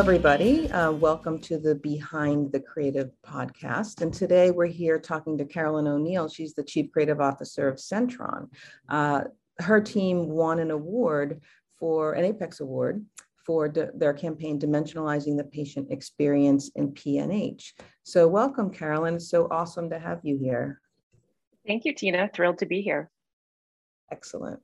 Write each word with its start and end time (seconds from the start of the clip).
everybody. 0.00 0.66
Uh, 0.70 0.90
welcome 0.90 1.38
to 1.38 1.58
the 1.58 1.74
Behind 1.74 2.50
the 2.52 2.58
Creative 2.58 3.10
podcast. 3.22 4.00
And 4.00 4.10
today 4.10 4.50
we're 4.50 4.64
here 4.64 4.98
talking 4.98 5.36
to 5.36 5.44
Carolyn 5.44 5.86
O'Neill. 5.86 6.26
She's 6.26 6.54
the 6.54 6.64
Chief 6.64 6.90
Creative 6.90 7.20
Officer 7.20 7.68
of 7.68 7.76
Centron. 7.76 8.48
Uh, 8.88 9.24
her 9.58 9.78
team 9.78 10.30
won 10.30 10.58
an 10.58 10.70
award 10.70 11.42
for 11.78 12.14
an 12.14 12.24
Apex 12.24 12.60
Award 12.60 13.04
for 13.44 13.68
de- 13.68 13.90
their 13.94 14.14
campaign 14.14 14.58
Dimensionalizing 14.58 15.36
the 15.36 15.44
Patient 15.44 15.88
Experience 15.90 16.70
in 16.76 16.92
PNH. 16.92 17.74
So, 18.02 18.26
welcome, 18.26 18.70
Carolyn. 18.70 19.16
It's 19.16 19.28
so 19.28 19.48
awesome 19.50 19.90
to 19.90 19.98
have 19.98 20.20
you 20.22 20.38
here. 20.38 20.80
Thank 21.66 21.84
you, 21.84 21.94
Tina. 21.94 22.30
Thrilled 22.32 22.56
to 22.60 22.66
be 22.66 22.80
here. 22.80 23.10
Excellent. 24.10 24.60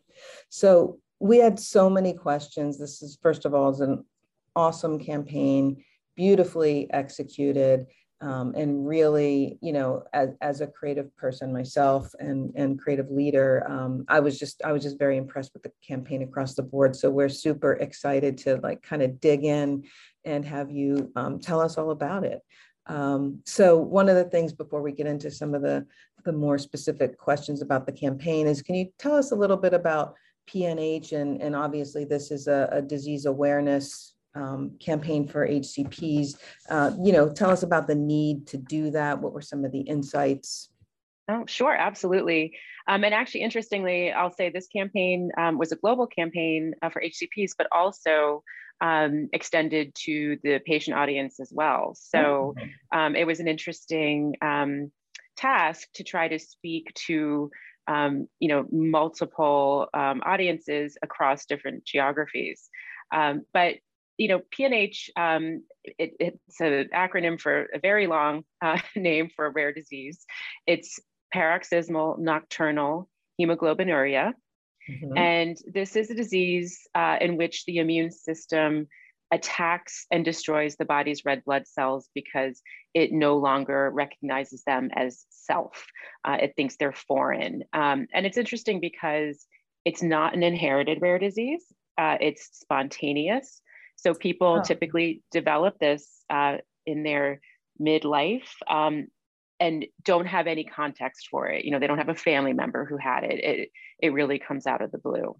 So, 0.49 0.99
we 1.21 1.37
had 1.37 1.61
so 1.61 1.91
many 1.91 2.15
questions. 2.15 2.79
This 2.79 3.03
is, 3.03 3.19
first 3.21 3.45
of 3.45 3.53
all, 3.53 3.69
is 3.69 3.81
an 3.81 4.03
awesome 4.57 4.99
campaign, 4.99 5.85
beautifully 6.17 6.91
executed. 6.93 7.87
Um, 8.23 8.55
and 8.57 8.89
really, 8.89 9.59
you 9.61 9.75
know, 9.75 10.05
as, 10.15 10.31
as 10.41 10.63
a 10.63 10.67
creative 10.67 11.15
person 11.17 11.53
myself 11.53 12.15
and, 12.19 12.51
and 12.57 12.81
creative 12.81 13.11
leader, 13.11 13.63
um, 13.69 14.07
I 14.09 14.21
was 14.21 14.39
just 14.39 14.63
I 14.65 14.73
was 14.73 14.83
just 14.83 14.99
very 14.99 15.19
impressed 15.19 15.53
with 15.53 15.63
the 15.63 15.73
campaign 15.87 16.23
across 16.23 16.55
the 16.55 16.63
board. 16.63 16.97
So 16.97 17.11
we're 17.11 17.29
super 17.29 17.75
excited 17.75 18.39
to 18.39 18.57
like 18.63 18.83
kind 18.83 19.03
of 19.03 19.21
dig 19.21 19.45
in 19.45 19.85
and 20.25 20.47
have 20.47 20.71
you 20.71 21.13
um, 21.15 21.39
tell 21.41 21.61
us 21.61 21.77
all 21.77 21.91
about 21.91 22.25
it. 22.25 22.41
Um, 22.87 23.41
so 23.45 23.77
one 23.77 24.09
of 24.09 24.17
the 24.17 24.25
things 24.25 24.53
before 24.53 24.81
we 24.81 24.93
get 24.93 25.07
into 25.07 25.31
some 25.31 25.55
of 25.55 25.61
the 25.61 25.87
the 26.25 26.33
more 26.33 26.59
specific 26.59 27.19
questions 27.19 27.63
about 27.63 27.87
the 27.87 27.93
campaign 27.93 28.49
is, 28.49 28.61
can 28.61 28.75
you 28.75 28.89
tell 28.99 29.15
us 29.15 29.31
a 29.31 29.37
little 29.37 29.57
bit 29.57 29.75
about 29.75 30.15
PNH 30.49 31.13
and 31.13 31.43
and 31.43 31.55
obviously 31.55 32.05
this 32.05 32.31
is 32.31 32.47
a, 32.47 32.69
a 32.73 32.81
disease 32.81 33.27
awareness 33.27 34.16
um, 34.37 34.73
campaign 34.79 35.27
for 35.27 35.49
HCPs. 35.49 36.37
Uh, 36.69 36.93
you 37.03 37.13
know, 37.13 37.29
tell 37.29 37.51
us 37.51 37.63
about 37.63 37.87
the 37.87 37.95
need 37.95 38.47
to 38.49 38.59
do 38.59 38.91
that. 38.91 39.21
What 39.21 39.33
were 39.33 39.41
some 39.41 39.65
of 39.65 39.73
the 39.73 39.81
insights? 39.81 40.69
Oh, 41.29 41.45
sure, 41.47 41.75
absolutely. 41.75 42.57
Um, 42.87 43.03
and 43.03 43.13
actually, 43.13 43.41
interestingly, 43.41 44.13
I'll 44.13 44.31
say 44.31 44.49
this 44.49 44.69
campaign 44.69 45.31
um, 45.37 45.59
was 45.59 45.73
a 45.73 45.77
global 45.77 46.07
campaign 46.07 46.75
uh, 46.83 46.91
for 46.91 47.03
HCPs, 47.03 47.53
but 47.59 47.67
also 47.73 48.45
um, 48.81 49.29
extended 49.33 49.95
to 50.05 50.39
the 50.45 50.61
patient 50.65 50.97
audience 50.97 51.41
as 51.41 51.51
well. 51.53 51.97
So 51.99 52.55
mm-hmm. 52.57 52.99
um, 52.99 53.17
it 53.17 53.27
was 53.27 53.41
an 53.41 53.49
interesting 53.49 54.37
um, 54.41 54.93
task 55.37 55.89
to 55.95 56.05
try 56.05 56.29
to 56.29 56.39
speak 56.39 56.93
to 57.07 57.51
um, 57.89 58.27
you 58.41 58.49
know 58.49 58.67
multiple 58.71 59.89
audiences 59.95 60.99
across 61.03 61.47
different 61.47 61.85
geographies. 61.85 62.69
but 63.11 63.77
you 64.19 64.29
know, 64.29 64.41
PNH, 64.59 65.11
um, 65.17 65.63
it, 65.85 66.15
it's 66.19 66.61
an 66.61 66.89
acronym 66.95 67.41
for 67.41 67.67
a 67.75 67.79
very 67.79 68.07
long 68.07 68.45
uh, 68.63 68.79
name 68.97 69.31
for 69.35 69.47
a 69.47 69.51
rare 69.51 69.73
disease. 69.73 70.25
It's 70.67 70.99
paroxysmal 71.33 72.17
nocturnal 72.19 73.09
hemoglobinuria. 73.41 74.33
Mm-hmm. 74.91 75.19
And 75.19 75.57
this 75.73 75.97
is 75.97 76.11
a 76.11 76.15
disease 76.15 76.87
uh, 76.95 77.17
in 77.21 77.37
which 77.37 77.65
the 77.65 77.79
immune 77.79 78.11
system 78.11 78.87
attacks 79.33 80.07
and 80.11 80.25
destroys 80.25 80.77
the 80.77 80.85
body's 80.85 81.25
red 81.25 81.45
blood 81.45 81.67
cells 81.67 82.09
because 82.15 82.63
it 82.95 83.13
no 83.13 83.37
longer 83.37 83.91
recognizes 83.93 84.63
them 84.65 84.91
as 84.95 85.27
self. 85.31 85.85
Uh, 86.25 86.37
it 86.41 86.55
thinks 86.57 86.77
they're 86.77 86.93
foreign. 86.93 87.65
Um, 87.73 88.07
and 88.15 88.25
it's 88.25 88.39
interesting 88.39 88.81
because 88.81 89.45
it's 89.85 90.03
not 90.03 90.35
an 90.35 90.43
inherited 90.43 91.03
rare 91.03 91.19
disease, 91.19 91.65
uh, 91.99 92.17
it's 92.21 92.49
spontaneous. 92.53 93.61
So 93.97 94.15
people 94.15 94.59
oh. 94.61 94.63
typically 94.63 95.23
develop 95.33 95.79
this 95.79 96.23
uh, 96.31 96.59
in 96.85 97.03
their 97.03 97.41
midlife 97.81 98.49
um, 98.69 99.09
and 99.59 99.87
don't 100.05 100.27
have 100.27 100.47
any 100.47 100.65
context 100.65 101.29
for 101.31 101.49
it. 101.49 101.65
You 101.65 101.73
know, 101.73 101.79
they 101.79 101.87
don't 101.87 101.99
have 101.99 102.09
a 102.09 102.15
family 102.15 102.53
member 102.53 102.85
who 102.85 102.97
had 102.99 103.25
it. 103.25 103.43
It 103.43 103.71
it 104.01 104.13
really 104.13 104.39
comes 104.39 104.67
out 104.67 104.83
of 104.83 104.93
the 104.93 104.99
blue. 104.99 105.37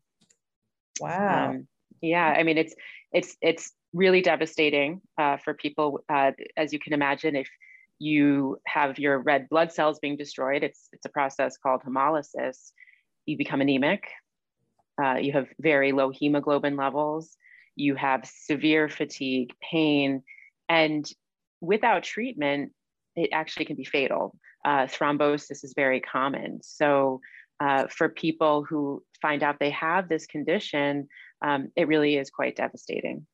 Wow. 1.01 1.51
Um, 1.51 1.69
yeah, 2.01 2.27
I 2.27 2.43
mean, 2.43 2.59
it's 2.59 2.75
it's 3.13 3.37
it's 3.41 3.73
really 3.93 4.23
devastating 4.23 5.01
uh, 5.19 5.37
for 5.39 5.55
people, 5.55 6.01
uh, 6.09 6.33
as 6.57 6.73
you 6.73 6.79
can 6.79 6.93
imagine. 6.93 7.37
If 7.37 7.49
you 7.99 8.59
have 8.67 8.99
your 8.99 9.19
red 9.19 9.49
blood 9.49 9.73
cells 9.73 9.99
being 10.01 10.17
destroyed, 10.17 10.63
it's 10.63 10.89
it's 10.93 11.07
a 11.07 11.11
process 11.11 11.57
called 11.59 11.83
hemolysis. 11.83 12.73
You 13.27 13.37
become 13.37 13.61
anemic. 13.61 14.05
Uh, 15.03 15.17
you 15.17 15.33
have 15.33 15.49
very 15.61 15.93
low 15.93 16.11
hemoglobin 16.11 16.77
levels 16.77 17.37
you 17.77 17.95
have 17.95 18.27
severe 18.27 18.89
fatigue, 18.89 19.53
pain, 19.61 20.23
and 20.69 21.09
without 21.61 22.03
treatment, 22.03 22.73
it 23.15 23.31
actually 23.33 23.67
can 23.67 23.77
be 23.77 23.85
fatal. 23.85 24.37
Uh, 24.65 24.87
thrombosis 24.87 25.63
is 25.63 25.73
very 25.77 26.01
common. 26.01 26.61
So, 26.63 27.21
uh, 27.61 27.87
for 27.87 28.09
people 28.09 28.65
who 28.65 29.03
find 29.23 29.43
out 29.43 29.57
they 29.59 29.71
have 29.71 30.09
this 30.09 30.27
condition, 30.27 31.09
um, 31.43 31.69
it 31.77 31.89
really 31.89 32.17
is 32.17 32.31
quite 32.31 32.57
devastating. 32.57 33.27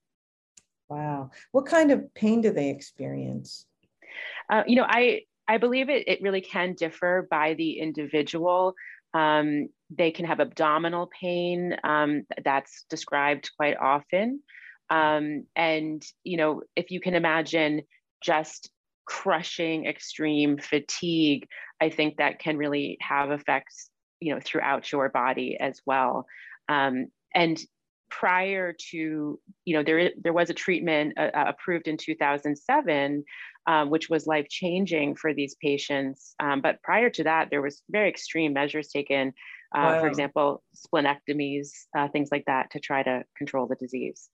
Wow. 0.88 1.30
What 1.52 1.66
kind 1.66 1.90
of 1.90 2.12
pain 2.14 2.40
do 2.40 2.52
they 2.52 2.68
experience? 2.68 3.66
Uh, 4.50 4.62
you 4.66 4.76
know, 4.76 4.86
I, 4.86 5.22
I 5.48 5.58
believe 5.58 5.88
it, 5.88 6.06
it 6.06 6.22
really 6.22 6.40
can 6.40 6.74
differ 6.74 7.26
by 7.30 7.54
the 7.54 7.80
individual. 7.80 8.74
Um, 9.14 9.68
they 9.90 10.10
can 10.10 10.24
have 10.26 10.40
abdominal 10.40 11.08
pain 11.20 11.76
um, 11.84 12.22
that's 12.44 12.84
described 12.88 13.50
quite 13.56 13.76
often. 13.76 14.42
Um, 14.90 15.44
and, 15.54 16.02
you 16.24 16.36
know, 16.36 16.62
if 16.76 16.90
you 16.90 17.00
can 17.00 17.14
imagine 17.14 17.82
just 18.22 18.70
crushing 19.04 19.86
extreme 19.86 20.58
fatigue, 20.58 21.46
I 21.80 21.90
think 21.90 22.16
that 22.16 22.38
can 22.38 22.56
really 22.56 22.98
have 23.00 23.30
effects, 23.30 23.90
you 24.20 24.34
know, 24.34 24.40
throughout 24.42 24.90
your 24.92 25.08
body 25.08 25.58
as 25.58 25.80
well. 25.84 26.26
Um, 26.68 27.06
and 27.34 27.58
prior 28.20 28.74
to, 28.90 29.40
you 29.64 29.76
know, 29.76 29.82
there, 29.82 30.10
there 30.22 30.32
was 30.32 30.50
a 30.50 30.54
treatment 30.54 31.14
uh, 31.16 31.30
uh 31.34 31.44
approved 31.48 31.88
in 31.88 31.96
2007 31.96 33.24
um, 33.66 33.90
which 33.90 34.08
was 34.08 34.26
life 34.26 34.48
changing 34.48 35.14
for 35.14 35.32
these 35.32 35.54
patients. 35.60 36.34
Um, 36.40 36.60
but 36.60 36.82
prior 36.82 37.10
to 37.10 37.24
that, 37.24 37.48
there 37.50 37.62
was 37.62 37.82
very 37.88 38.08
extreme 38.08 38.52
measures 38.52 38.88
taken, 38.88 39.28
uh, 39.74 39.80
wow. 39.80 40.00
for 40.00 40.06
example, 40.08 40.62
splenectomies, 40.74 41.70
uh, 41.96 42.08
things 42.08 42.30
like 42.32 42.44
that, 42.46 42.70
to 42.72 42.80
try 42.80 43.02
to 43.02 43.24
control 43.36 43.66
the 43.66 43.76
disease. 43.76 44.28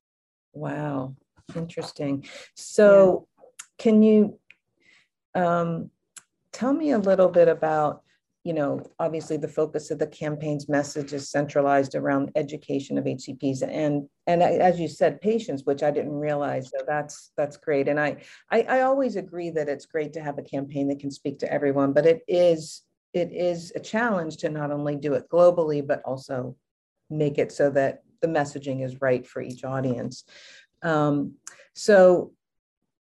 Wow, 0.53 1.15
interesting. 1.55 2.25
So, 2.55 3.27
yeah. 3.39 3.45
can 3.79 4.03
you 4.03 4.39
um, 5.35 5.91
tell 6.53 6.73
me 6.73 6.93
a 6.93 6.99
little 6.99 7.29
bit 7.29 7.49
about 7.49 8.03
you 8.49 8.55
know, 8.55 8.83
obviously 8.99 9.37
the 9.37 9.47
focus 9.47 9.91
of 9.91 9.99
the 9.99 10.07
campaign's 10.07 10.71
message 10.71 11.13
is 11.13 11.31
centralized 11.31 11.95
around 11.95 12.31
education 12.35 12.97
of 12.97 13.05
HCPs 13.05 13.61
and 13.61 14.09
and 14.27 14.43
as 14.43 14.81
you 14.81 14.89
said, 14.89 15.21
patients, 15.21 15.65
which 15.67 15.83
I 15.83 15.91
didn't 15.91 16.19
realize. 16.19 16.71
So 16.71 16.79
that's 16.87 17.31
that's 17.37 17.59
great. 17.59 17.89
And 17.89 18.01
I, 18.01 18.17
I 18.51 18.63
I 18.63 18.81
always 18.81 19.17
agree 19.17 19.51
that 19.51 19.69
it's 19.69 19.85
great 19.85 20.15
to 20.15 20.23
have 20.23 20.39
a 20.39 20.43
campaign 20.43 20.89
that 20.89 20.99
can 20.99 21.11
speak 21.11 21.41
to 21.41 21.53
everyone, 21.53 21.93
but 21.93 22.07
it 22.07 22.23
is 22.27 22.81
it 23.13 23.33
is 23.33 23.71
a 23.77 23.81
challenge 23.81 24.39
to 24.39 24.49
not 24.49 24.71
only 24.71 24.97
do 24.97 25.13
it 25.13 25.29
globally, 25.29 25.87
but 25.87 26.01
also 26.07 26.57
make 27.11 27.37
it 27.37 27.53
so 27.53 27.69
that 27.73 28.03
the 28.23 28.29
messaging 28.29 28.83
is 28.83 29.03
right 29.03 29.27
for 29.27 29.43
each 29.43 29.63
audience. 29.63 30.25
Um, 30.83 31.35
so, 31.75 32.33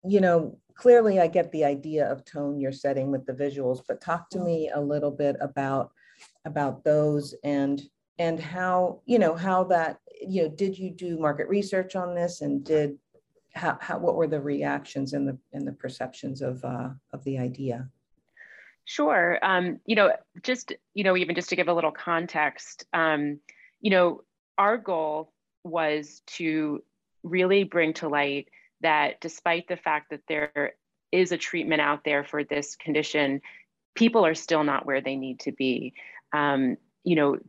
you 0.05 0.21
know, 0.21 0.59
clearly 0.75 1.19
I 1.19 1.27
get 1.27 1.51
the 1.51 1.65
idea 1.65 2.09
of 2.09 2.25
tone 2.25 2.59
you're 2.59 2.71
setting 2.71 3.11
with 3.11 3.25
the 3.25 3.33
visuals, 3.33 3.81
but 3.87 4.01
talk 4.01 4.29
to 4.31 4.39
me 4.39 4.69
a 4.73 4.79
little 4.79 5.11
bit 5.11 5.37
about 5.41 5.91
about 6.45 6.83
those 6.83 7.33
and 7.43 7.81
and 8.19 8.39
how 8.39 9.01
you 9.05 9.19
know 9.19 9.35
how 9.35 9.63
that 9.65 9.99
you 10.21 10.43
know 10.43 10.49
did 10.49 10.77
you 10.77 10.91
do 10.91 11.17
market 11.17 11.47
research 11.47 11.95
on 11.95 12.13
this 12.15 12.41
and 12.41 12.63
did 12.63 12.97
how, 13.53 13.77
how 13.79 13.97
what 13.97 14.15
were 14.15 14.27
the 14.27 14.39
reactions 14.39 15.13
and 15.13 15.27
the 15.27 15.37
and 15.53 15.67
the 15.67 15.71
perceptions 15.71 16.41
of 16.41 16.63
uh, 16.63 16.89
of 17.13 17.23
the 17.23 17.37
idea? 17.37 17.89
Sure. 18.83 19.39
Um, 19.41 19.79
you 19.85 19.95
know 19.95 20.13
just 20.43 20.73
you 20.93 21.03
know 21.03 21.17
even 21.17 21.35
just 21.35 21.49
to 21.49 21.55
give 21.55 21.69
a 21.69 21.73
little 21.73 21.91
context 21.91 22.85
um, 22.93 23.39
you 23.81 23.91
know 23.91 24.21
our 24.57 24.77
goal 24.77 25.33
was 25.63 26.21
to 26.27 26.83
really 27.23 27.63
bring 27.63 27.93
to 27.93 28.07
light 28.07 28.47
that 28.81 29.21
despite 29.21 29.67
the 29.67 29.77
fact 29.77 30.09
that 30.09 30.21
there 30.27 30.73
is 31.11 31.31
a 31.31 31.37
treatment 31.37 31.81
out 31.81 32.03
there 32.03 32.23
for 32.23 32.43
this 32.43 32.75
condition, 32.75 33.41
people 33.95 34.25
are 34.25 34.35
still 34.35 34.63
not 34.63 34.85
where 34.85 35.01
they 35.01 35.15
need 35.15 35.39
to 35.41 35.51
be. 35.51 35.93
Um, 36.33 36.77
you 37.03 37.15
know, 37.15 37.39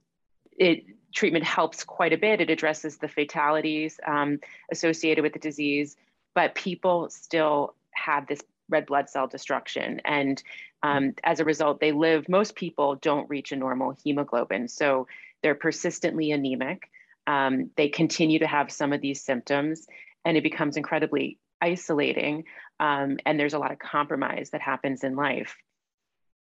it 0.57 0.85
treatment 1.13 1.45
helps 1.45 1.83
quite 1.83 2.13
a 2.13 2.19
bit. 2.19 2.41
It 2.41 2.51
addresses 2.51 2.99
the 2.99 3.09
fatalities 3.09 3.99
um, 4.07 4.39
associated 4.71 5.23
with 5.23 5.33
the 5.33 5.39
disease, 5.39 5.97
but 6.35 6.55
people 6.55 7.09
still 7.11 7.75
have 7.93 8.27
this 8.27 8.41
red 8.69 8.87
blood 8.87 9.09
cell 9.09 9.27
destruction. 9.27 10.01
And 10.05 10.43
um, 10.83 11.15
as 11.25 11.41
a 11.41 11.45
result, 11.45 11.81
they 11.81 11.93
live, 11.93 12.29
most 12.29 12.55
people 12.55 12.97
don't 12.97 13.29
reach 13.31 13.51
a 13.51 13.57
normal 13.57 13.97
hemoglobin. 14.05 14.69
So 14.69 15.09
they're 15.43 15.55
persistently 15.55 16.33
anemic. 16.33 16.91
Um, 17.27 17.71
they 17.77 17.89
continue 17.89 18.39
to 18.41 18.47
have 18.47 18.71
some 18.71 18.93
of 18.93 19.01
these 19.01 19.23
symptoms 19.23 19.87
and 20.27 20.37
it 20.37 20.43
becomes 20.43 20.77
incredibly 20.77 21.39
isolating 21.63 22.45
um, 22.81 23.17
and 23.25 23.41
there's 23.41 23.55
a 23.55 23.59
lot 23.59 23.73
of 23.73 23.79
compromise 23.79 24.51
that 24.51 24.61
happens 24.61 25.03
in 25.03 25.17
life. 25.17 25.57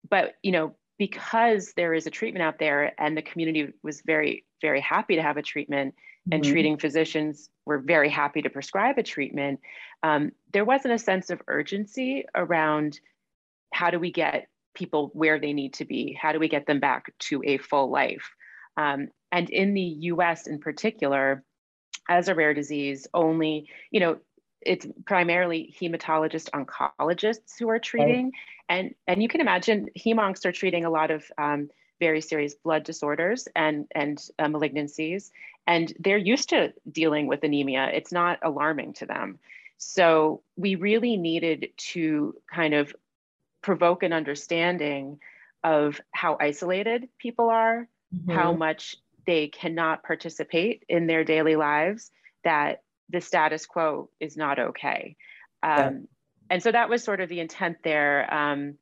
But 0.08 0.34
you 0.42 0.52
know 0.52 0.76
because 0.98 1.74
there 1.76 1.92
is 1.92 2.06
a 2.06 2.10
treatment 2.10 2.42
out 2.42 2.58
there 2.58 2.92
and 2.98 3.16
the 3.16 3.22
community 3.22 3.72
was 3.82 4.02
very 4.02 4.44
very 4.60 4.80
happy 4.80 5.16
to 5.16 5.22
have 5.22 5.36
a 5.36 5.42
treatment 5.42 5.94
and 6.30 6.42
mm-hmm. 6.42 6.52
treating 6.52 6.78
physicians 6.78 7.48
were 7.64 7.78
very 7.78 8.10
happy 8.10 8.42
to 8.42 8.50
prescribe 8.50 8.98
a 8.98 9.02
treatment 9.02 9.60
um, 10.02 10.32
there 10.52 10.64
wasn't 10.64 10.92
a 10.92 10.98
sense 10.98 11.30
of 11.30 11.42
urgency 11.48 12.24
around 12.34 12.98
how 13.72 13.90
do 13.90 13.98
we 13.98 14.10
get 14.10 14.48
people 14.74 15.10
where 15.14 15.40
they 15.40 15.52
need 15.52 15.74
to 15.74 15.84
be? 15.84 16.16
How 16.20 16.32
do 16.32 16.38
we 16.38 16.48
get 16.48 16.66
them 16.66 16.80
back 16.80 17.12
to 17.20 17.42
a 17.44 17.58
full 17.58 17.90
life? 17.90 18.30
Um, 18.76 19.08
and 19.32 19.50
in 19.50 19.74
the 19.74 19.82
us 20.12 20.46
in 20.46 20.60
particular 20.60 21.42
as 22.08 22.28
a 22.28 22.34
rare 22.34 22.54
disease 22.54 23.06
only 23.14 23.68
you 23.90 24.00
know 24.00 24.18
it's 24.66 24.86
primarily 25.04 25.74
hematologist 25.80 26.50
oncologists 26.50 27.58
who 27.58 27.68
are 27.68 27.78
treating. 27.78 28.32
And 28.68 28.94
and 29.06 29.22
you 29.22 29.28
can 29.28 29.40
imagine 29.40 29.88
hemoncs 29.96 30.44
are 30.44 30.52
treating 30.52 30.84
a 30.84 30.90
lot 30.90 31.10
of 31.10 31.24
um, 31.38 31.70
very 32.00 32.20
serious 32.20 32.54
blood 32.54 32.84
disorders 32.84 33.48
and 33.54 33.86
and 33.94 34.22
uh, 34.38 34.46
malignancies. 34.46 35.30
And 35.66 35.92
they're 35.98 36.16
used 36.16 36.50
to 36.50 36.72
dealing 36.90 37.26
with 37.26 37.44
anemia. 37.44 37.90
It's 37.92 38.12
not 38.12 38.38
alarming 38.42 38.94
to 38.94 39.06
them. 39.06 39.38
So 39.78 40.42
we 40.56 40.74
really 40.74 41.16
needed 41.16 41.68
to 41.92 42.34
kind 42.52 42.74
of 42.74 42.94
provoke 43.62 44.02
an 44.02 44.12
understanding 44.12 45.18
of 45.62 46.00
how 46.12 46.36
isolated 46.40 47.08
people 47.18 47.50
are 47.50 47.88
mm-hmm. 48.14 48.30
how 48.30 48.52
much 48.52 48.96
they 49.26 49.48
cannot 49.48 50.02
participate 50.02 50.84
in 50.88 51.06
their 51.06 51.24
daily 51.24 51.56
lives 51.56 52.10
that 52.44 52.82
the 53.10 53.20
status 53.20 53.66
quo 53.66 54.08
is 54.20 54.36
not 54.36 54.58
okay. 54.58 55.16
Um, 55.62 55.78
yeah. 55.78 55.90
And 56.50 56.62
so 56.62 56.70
that 56.70 56.88
was 56.88 57.02
sort 57.02 57.20
of 57.20 57.28
the 57.28 57.40
intent 57.40 57.78
there, 57.82 58.32
um, 58.32 58.74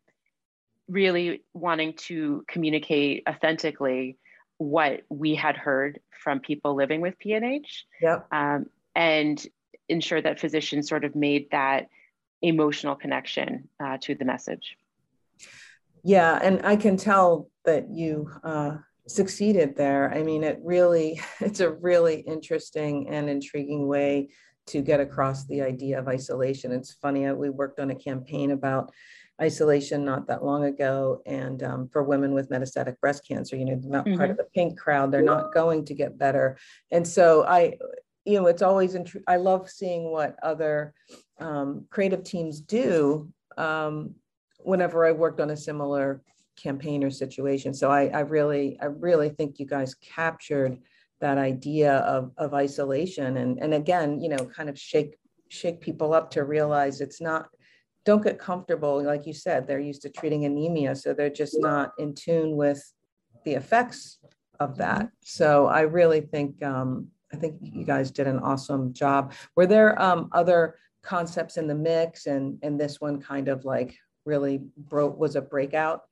really 0.88 1.42
wanting 1.54 1.94
to 1.94 2.44
communicate 2.46 3.22
authentically 3.28 4.18
what 4.58 5.02
we 5.08 5.34
had 5.34 5.56
heard 5.56 6.00
from 6.22 6.40
people 6.40 6.74
living 6.74 7.00
with 7.00 7.14
PNH 7.18 7.84
yep. 8.00 8.26
um, 8.32 8.66
and 8.94 9.44
ensure 9.88 10.20
that 10.20 10.40
physicians 10.40 10.88
sort 10.88 11.04
of 11.04 11.14
made 11.14 11.50
that 11.50 11.88
emotional 12.42 12.94
connection 12.94 13.68
uh, 13.82 13.96
to 14.02 14.14
the 14.14 14.24
message. 14.24 14.76
Yeah, 16.02 16.38
and 16.42 16.64
I 16.64 16.76
can 16.76 16.98
tell 16.98 17.48
that 17.64 17.88
you 17.90 18.30
uh, 18.42 18.76
succeeded 19.06 19.76
there. 19.76 20.12
I 20.12 20.22
mean, 20.22 20.44
it 20.44 20.58
really, 20.62 21.20
it's 21.40 21.60
a 21.60 21.70
really 21.70 22.20
interesting 22.20 23.08
and 23.08 23.28
intriguing 23.28 23.86
way 23.86 24.30
to 24.66 24.80
get 24.80 25.00
across 25.00 25.44
the 25.44 25.60
idea 25.60 25.98
of 25.98 26.08
isolation. 26.08 26.72
It's 26.72 26.92
funny, 26.92 27.30
we 27.32 27.50
worked 27.50 27.80
on 27.80 27.90
a 27.90 27.94
campaign 27.94 28.50
about 28.50 28.92
isolation 29.40 30.04
not 30.04 30.28
that 30.28 30.44
long 30.44 30.64
ago 30.64 31.20
and 31.26 31.62
um, 31.62 31.88
for 31.88 32.04
women 32.04 32.34
with 32.34 32.50
metastatic 32.50 32.98
breast 33.00 33.26
cancer 33.26 33.56
you 33.56 33.64
know 33.64 33.80
not 33.82 34.06
mm-hmm. 34.06 34.16
part 34.16 34.30
of 34.30 34.36
the 34.36 34.46
pink 34.54 34.78
crowd 34.78 35.10
they're 35.10 35.22
not 35.22 35.52
going 35.52 35.84
to 35.84 35.92
get 35.92 36.16
better 36.16 36.56
and 36.92 37.06
so 37.06 37.44
i 37.44 37.72
you 38.24 38.38
know 38.38 38.46
it's 38.46 38.62
always 38.62 38.94
int- 38.94 39.24
i 39.26 39.36
love 39.36 39.68
seeing 39.68 40.10
what 40.10 40.36
other 40.42 40.94
um, 41.40 41.84
creative 41.90 42.22
teams 42.22 42.60
do 42.60 43.28
um, 43.58 44.14
whenever 44.60 45.04
i 45.04 45.10
worked 45.10 45.40
on 45.40 45.50
a 45.50 45.56
similar 45.56 46.22
campaign 46.56 47.04
or 47.04 47.10
situation. 47.10 47.74
So 47.74 47.90
I, 47.90 48.06
I 48.08 48.20
really, 48.20 48.78
I 48.80 48.86
really 48.86 49.28
think 49.28 49.58
you 49.58 49.66
guys 49.66 49.94
captured 49.96 50.78
that 51.20 51.38
idea 51.38 51.96
of, 51.98 52.32
of 52.36 52.54
isolation 52.54 53.36
and, 53.38 53.58
and 53.58 53.74
again, 53.74 54.20
you 54.20 54.28
know, 54.28 54.44
kind 54.46 54.68
of 54.68 54.78
shake, 54.78 55.16
shake 55.48 55.80
people 55.80 56.12
up 56.12 56.30
to 56.32 56.44
realize 56.44 57.00
it's 57.00 57.20
not, 57.20 57.48
don't 58.04 58.22
get 58.22 58.38
comfortable. 58.38 59.02
Like 59.02 59.26
you 59.26 59.32
said, 59.32 59.66
they're 59.66 59.80
used 59.80 60.02
to 60.02 60.10
treating 60.10 60.44
anemia. 60.44 60.94
So 60.94 61.14
they're 61.14 61.30
just 61.30 61.56
not 61.58 61.92
in 61.98 62.14
tune 62.14 62.56
with 62.56 62.92
the 63.44 63.54
effects 63.54 64.18
of 64.60 64.76
that. 64.76 65.08
So 65.22 65.66
I 65.66 65.82
really 65.82 66.20
think, 66.20 66.62
um, 66.62 67.08
I 67.32 67.36
think 67.36 67.56
you 67.60 67.84
guys 67.84 68.10
did 68.10 68.26
an 68.26 68.38
awesome 68.40 68.92
job. 68.92 69.32
Were 69.56 69.66
there 69.66 70.00
um, 70.00 70.28
other 70.32 70.76
concepts 71.02 71.56
in 71.56 71.66
the 71.66 71.74
mix 71.74 72.26
and, 72.26 72.58
and 72.62 72.78
this 72.78 73.00
one 73.00 73.20
kind 73.20 73.48
of 73.48 73.64
like 73.64 73.96
really 74.26 74.60
broke 74.76 75.18
was 75.18 75.36
a 75.36 75.40
breakout? 75.40 76.02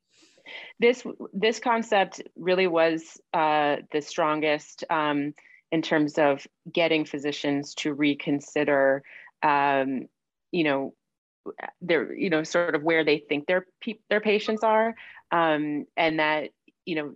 This 0.78 1.04
this 1.32 1.58
concept 1.58 2.22
really 2.36 2.66
was 2.66 3.20
uh, 3.32 3.76
the 3.92 4.00
strongest 4.00 4.84
um, 4.90 5.34
in 5.70 5.82
terms 5.82 6.18
of 6.18 6.46
getting 6.70 7.04
physicians 7.04 7.74
to 7.74 7.94
reconsider, 7.94 9.02
um, 9.42 10.06
you 10.50 10.64
know, 10.64 10.94
their 11.80 12.14
you 12.14 12.30
know 12.30 12.42
sort 12.42 12.74
of 12.74 12.82
where 12.82 13.04
they 13.04 13.18
think 13.18 13.46
their 13.46 13.66
pe- 13.80 13.98
their 14.08 14.20
patients 14.20 14.62
are, 14.62 14.94
um, 15.30 15.86
and 15.96 16.18
that 16.18 16.50
you 16.84 16.96
know 16.96 17.14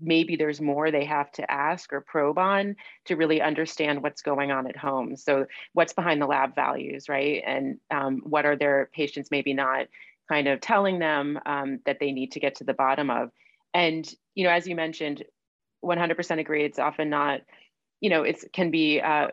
maybe 0.00 0.36
there's 0.36 0.60
more 0.60 0.90
they 0.90 1.04
have 1.04 1.30
to 1.32 1.50
ask 1.50 1.92
or 1.92 2.00
probe 2.00 2.38
on 2.38 2.74
to 3.04 3.16
really 3.16 3.40
understand 3.40 4.02
what's 4.02 4.22
going 4.22 4.50
on 4.50 4.66
at 4.66 4.76
home. 4.76 5.16
So 5.16 5.46
what's 5.72 5.92
behind 5.92 6.20
the 6.20 6.26
lab 6.26 6.54
values, 6.54 7.08
right? 7.08 7.42
And 7.46 7.78
um, 7.90 8.22
what 8.24 8.44
are 8.44 8.56
their 8.56 8.90
patients 8.92 9.30
maybe 9.30 9.54
not 9.54 9.86
kind 10.28 10.48
of 10.48 10.60
telling 10.60 10.98
them 10.98 11.38
um, 11.46 11.80
that 11.86 11.98
they 12.00 12.12
need 12.12 12.32
to 12.32 12.40
get 12.40 12.56
to 12.56 12.64
the 12.64 12.74
bottom 12.74 13.10
of. 13.10 13.30
And, 13.74 14.08
you 14.34 14.44
know, 14.44 14.50
as 14.50 14.66
you 14.66 14.74
mentioned, 14.74 15.24
100% 15.84 16.40
agree, 16.40 16.64
it's 16.64 16.78
often 16.78 17.10
not, 17.10 17.40
you 18.00 18.10
know, 18.10 18.22
it 18.22 18.44
can 18.52 18.70
be 18.70 19.00
uh, 19.00 19.28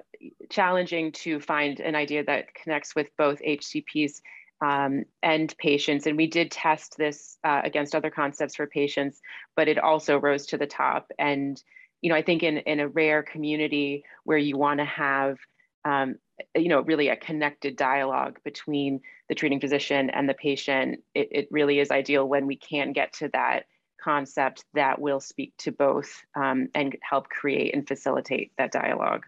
challenging 0.50 1.12
to 1.12 1.40
find 1.40 1.80
an 1.80 1.96
idea 1.96 2.24
that 2.24 2.54
connects 2.54 2.96
with 2.96 3.08
both 3.18 3.42
HCPs 3.42 4.22
um, 4.64 5.04
and 5.22 5.54
patients. 5.58 6.08
And 6.08 6.18
we 6.18 6.28
did 6.28 6.52
test 6.52 6.96
this 6.98 7.38
uh, 7.44 7.62
against 7.64 7.96
other 7.96 8.10
concepts 8.10 8.56
for 8.56 8.68
patients, 8.68 9.20
but 9.56 9.68
it 9.68 9.78
also 9.78 10.18
rose 10.18 10.48
to 10.48 10.58
the 10.58 10.68
top. 10.68 11.12
And, 11.20 11.62
you 12.02 12.10
know, 12.10 12.16
I 12.16 12.22
think 12.22 12.44
in, 12.44 12.58
in 12.58 12.80
a 12.80 12.88
rare 12.88 13.24
community 13.24 14.04
where 14.24 14.38
you 14.38 14.58
want 14.58 14.80
to 14.80 14.86
have 14.86 15.38
um, 15.84 16.16
you 16.56 16.70
know, 16.70 16.82
really 16.82 17.10
a 17.10 17.16
connected 17.16 17.76
dialogue 17.76 18.40
between 18.44 19.02
the 19.30 19.36
treating 19.36 19.60
physician 19.60 20.10
and 20.10 20.28
the 20.28 20.34
patient. 20.34 21.04
It, 21.14 21.30
it 21.32 21.48
really 21.52 21.80
is 21.80 21.92
ideal 21.92 22.28
when 22.28 22.48
we 22.48 22.58
can 22.58 22.94
get 22.94 23.14
to 23.14 23.30
that 23.30 23.66
concept 24.02 24.66
that 24.74 25.00
will 25.00 25.20
speak 25.20 25.54
to 25.58 25.72
both 25.72 26.24
um, 26.36 26.70
and 26.76 26.96
help 27.02 27.30
create 27.30 27.74
and 27.74 27.88
facilitate 27.88 28.52
that 28.58 28.72
dialogue. 28.72 29.26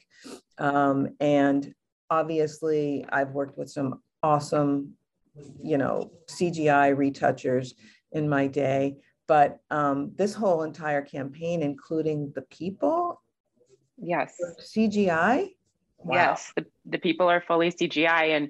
um, 0.57 1.09
and 1.19 1.73
obviously 2.09 3.05
I've 3.09 3.31
worked 3.31 3.57
with 3.57 3.69
some 3.69 4.01
awesome, 4.23 4.93
you 5.63 5.77
know, 5.77 6.11
CGI 6.27 6.95
retouchers 6.95 7.73
in 8.11 8.29
my 8.29 8.47
day. 8.47 8.97
But 9.27 9.59
um, 9.69 10.11
this 10.15 10.33
whole 10.33 10.63
entire 10.63 11.01
campaign, 11.01 11.61
including 11.61 12.31
the 12.35 12.41
people, 12.43 13.21
yes, 13.97 14.35
CGI. 14.59 15.51
Wow. 16.03 16.15
Yes, 16.15 16.51
the, 16.55 16.65
the 16.85 16.97
people 16.97 17.29
are 17.29 17.41
fully 17.41 17.71
CGI, 17.71 18.35
and 18.35 18.49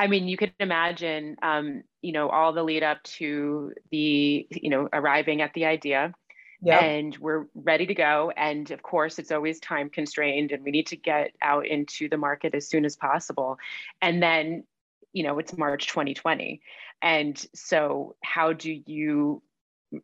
I 0.00 0.06
mean, 0.06 0.28
you 0.28 0.38
could 0.38 0.54
imagine, 0.58 1.36
um, 1.42 1.82
you 2.00 2.12
know, 2.12 2.30
all 2.30 2.54
the 2.54 2.62
lead 2.62 2.82
up 2.82 3.02
to 3.02 3.74
the, 3.90 4.46
you 4.50 4.70
know, 4.70 4.88
arriving 4.94 5.42
at 5.42 5.52
the 5.52 5.66
idea. 5.66 6.14
Yep. 6.62 6.82
And 6.82 7.18
we're 7.18 7.44
ready 7.54 7.84
to 7.84 7.94
go. 7.94 8.32
And 8.34 8.70
of 8.70 8.82
course, 8.82 9.18
it's 9.18 9.30
always 9.30 9.60
time 9.60 9.90
constrained, 9.90 10.52
and 10.52 10.64
we 10.64 10.70
need 10.70 10.86
to 10.86 10.96
get 10.96 11.32
out 11.42 11.66
into 11.66 12.08
the 12.08 12.16
market 12.16 12.54
as 12.54 12.66
soon 12.66 12.86
as 12.86 12.96
possible. 12.96 13.58
And 14.00 14.22
then, 14.22 14.64
you 15.12 15.22
know, 15.22 15.38
it's 15.38 15.56
March 15.58 15.88
2020. 15.88 16.62
And 17.02 17.46
so, 17.54 18.16
how 18.24 18.54
do 18.54 18.80
you 18.86 19.42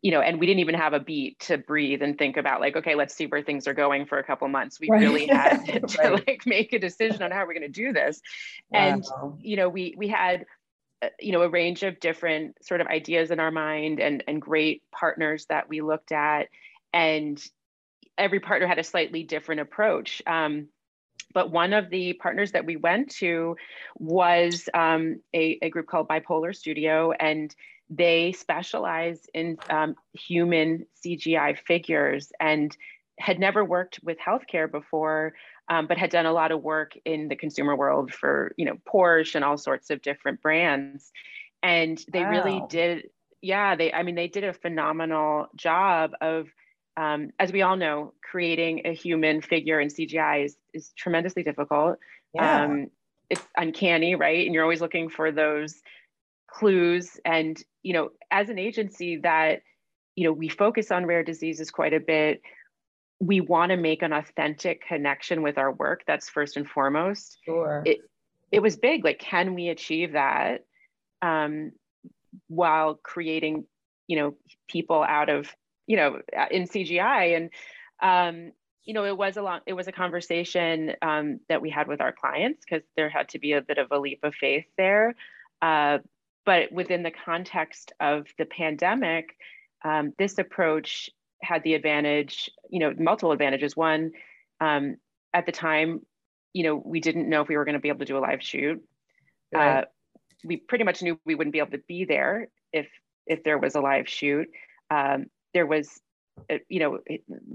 you 0.03 0.11
know, 0.11 0.21
and 0.21 0.41
we 0.41 0.47
didn't 0.47 0.61
even 0.61 0.75
have 0.75 0.93
a 0.95 1.01
beat 1.01 1.39
to 1.41 1.59
breathe 1.59 2.03
and 2.03 2.19
think 2.19 2.37
about 2.37 2.61
like, 2.61 2.77
okay, 2.77 2.95
let's 2.95 3.15
see 3.15 3.27
where 3.27 3.43
things 3.43 3.69
are 3.69 3.75
going 3.75 4.07
for 4.07 4.19
a 4.19 4.25
couple 4.25 4.49
months. 4.49 4.81
We 4.81 4.89
Right. 4.89 5.01
really 5.01 5.27
had 5.27 5.59
to 5.89 5.99
Right. 6.03 6.27
like 6.27 6.43
make 6.47 6.73
a 6.73 6.79
decision 6.79 7.23
on 7.23 7.31
how 7.31 7.47
we're 7.47 7.55
going 7.55 7.63
to 7.63 7.69
do 7.69 7.93
this. 7.93 8.21
And 8.73 9.05
you 9.41 9.57
know, 9.57 9.69
we 9.69 9.95
we 9.97 10.09
had 10.09 10.47
uh, 11.03 11.09
you 11.21 11.33
know 11.33 11.43
a 11.43 11.49
range 11.49 11.83
of 11.83 12.01
different 12.01 12.57
sort 12.65 12.81
of 12.81 12.87
ideas 12.89 13.31
in 13.31 13.39
our 13.39 13.51
mind 13.51 14.01
and 14.01 14.25
and 14.27 14.43
great 14.43 14.83
partners 14.93 15.47
that 15.47 15.69
we 15.69 15.81
looked 15.83 16.13
at, 16.13 16.49
and 16.93 17.43
every 18.19 18.41
partner 18.41 18.67
had 18.67 18.79
a 18.79 18.85
slightly 18.85 19.23
different 19.23 19.61
approach. 19.61 20.23
Um, 20.27 20.69
but 21.33 21.51
one 21.51 21.73
of 21.75 21.91
the 21.91 22.15
partners 22.15 22.53
that 22.53 22.65
we 22.65 22.77
went 22.77 23.11
to 23.17 23.57
was 23.99 24.69
um, 24.75 25.21
a, 25.35 25.59
a 25.63 25.71
group 25.71 25.87
called 25.87 26.09
Bipolar 26.09 26.55
Studio, 26.55 27.13
and 27.13 27.55
they 27.89 28.33
specialize 28.33 29.21
in 29.33 29.59
um, 29.71 29.95
human 30.13 30.87
CGI 31.05 31.59
figures 31.59 32.33
and 32.41 32.77
had 33.19 33.39
never 33.39 33.65
worked 33.65 34.01
with 34.03 34.19
healthcare 34.19 34.71
before, 34.71 35.35
um, 35.69 35.87
but 35.87 35.97
had 35.97 36.11
done 36.11 36.27
a 36.27 36.33
lot 36.33 36.53
of 36.53 36.63
work 36.63 36.93
in 37.05 37.29
the 37.29 37.37
consumer 37.37 37.75
world 37.77 38.13
for 38.13 38.53
you 38.57 38.65
know 38.65 38.77
Porsche 38.87 39.37
and 39.37 39.45
all 39.45 39.57
sorts 39.57 39.91
of 39.91 40.03
different 40.03 40.43
brands, 40.43 41.13
and 41.63 42.05
they 42.13 42.25
really 42.25 42.63
did. 42.69 43.11
Yeah, 43.41 43.77
they. 43.77 43.93
I 43.93 44.03
mean, 44.03 44.17
they 44.17 44.29
did 44.29 44.45
a 44.45 44.53
phenomenal 44.53 45.49
job 45.57 46.13
of 46.21 46.49
um, 46.97 47.31
as 47.39 47.53
we 47.53 47.63
all 47.63 47.77
know, 47.77 48.15
creating 48.23 48.83
a 48.85 48.95
human 48.95 49.41
figure 49.41 49.81
in 49.81 49.89
CGI 49.89 50.47
is, 50.47 50.57
is 50.73 50.93
tremendously 50.97 51.43
difficult. 51.43 51.99
Yeah. 52.35 52.65
Um, 52.65 52.91
it's 53.29 53.43
uncanny, 53.57 54.15
right? 54.15 54.47
And 54.47 54.55
you're 54.55 54.63
always 54.63 54.81
looking 54.81 55.09
for 55.09 55.31
those 55.31 55.83
clues. 56.59 57.19
And, 57.25 57.57
you 57.83 57.93
know, 57.93 58.11
as 58.31 58.49
an 58.49 58.59
agency 58.59 59.19
that, 59.19 59.63
you 60.15 60.25
know, 60.25 60.33
we 60.33 60.49
focus 60.49 60.91
on 60.91 61.07
rare 61.07 61.23
diseases 61.23 61.71
quite 61.71 61.93
a 61.95 62.01
bit, 62.01 62.41
we 63.21 63.41
want 63.41 63.71
to 63.71 63.77
make 63.77 64.03
an 64.03 64.13
authentic 64.13 64.87
connection 64.87 65.43
with 65.43 65.59
our 65.59 65.73
work. 65.73 66.03
That's 66.07 66.29
first 66.29 66.57
and 66.57 66.69
foremost. 66.69 67.39
sure. 67.45 67.83
it- 67.85 68.01
It 68.53 68.61
was 68.63 68.77
big. 68.77 69.05
Like, 69.05 69.19
can 69.19 69.55
we 69.55 69.69
achieve 69.69 70.13
that 70.13 70.65
um, 71.21 71.73
while 72.49 72.95
creating, 72.95 73.65
you 74.07 74.17
know, 74.19 74.37
people 74.69 75.03
out 75.03 75.29
of 75.29 75.55
you 75.89 75.97
know 75.97 76.19
uh, 76.37 76.47
in 76.51 76.65
cgi 76.67 77.37
and 77.37 77.51
um 78.03 78.51
you 78.85 78.93
know 78.95 79.05
it 79.05 79.17
was 79.17 79.37
a 79.37 79.43
long 79.43 79.61
it 79.67 79.73
was 79.81 79.87
a 79.87 79.93
conversation 79.93 80.93
um, 81.01 81.39
that 81.49 81.63
we 81.63 81.71
had 81.71 81.87
with 81.87 82.01
our 82.01 82.13
clients 82.13 82.65
because 82.65 82.85
there 82.97 83.09
had 83.09 83.29
to 83.29 83.39
be 83.39 83.53
a 83.53 83.63
bit 83.63 83.79
of 83.79 83.87
a 83.93 83.99
leap 83.99 84.19
of 84.25 84.35
faith 84.35 84.67
there 84.77 85.15
uh, 85.63 85.99
but 86.47 86.73
within 86.73 87.03
the 87.03 87.11
context 87.11 87.93
of 88.01 88.27
the 88.39 88.47
pandemic 88.47 89.37
um, 89.85 90.13
this 90.19 90.39
approach 90.39 91.11
had 91.43 91.63
the 91.63 91.75
advantage 91.75 92.51
you 92.71 92.81
know 92.81 92.93
multiple 92.99 93.33
advantages. 93.33 93.77
One 93.77 94.13
um, 94.61 94.97
at 95.35 95.47
the 95.47 95.53
time 95.53 96.01
you 96.53 96.65
know 96.65 96.77
we 96.85 97.01
didn't 97.01 97.29
know 97.29 97.43
if 97.43 97.49
we 97.49 97.57
were 97.57 97.65
going 97.65 97.75
to 97.75 97.81
be 97.81 97.89
able 97.89 98.01
to 98.01 98.05
do 98.05 98.19
a 98.19 98.21
live 98.21 98.43
shoot. 98.43 98.83
Right. 99.53 99.81
uh, 99.81 99.85
we 100.45 100.57
pretty 100.57 100.85
much 100.85 101.03
knew 101.03 101.19
we 101.25 101.35
wouldn't 101.35 101.53
be 101.53 101.61
able 101.61 101.73
to 101.73 101.83
be 101.87 102.05
there 102.05 102.49
if 102.73 102.89
if 103.27 103.43
there 103.45 103.59
was 103.59 103.75
a 103.75 103.81
live 103.81 104.09
shoot. 104.09 104.49
Um, 104.91 105.27
there 105.55 105.67
was 105.67 106.01
uh, 106.51 106.59
you 106.69 106.81
know 106.81 106.99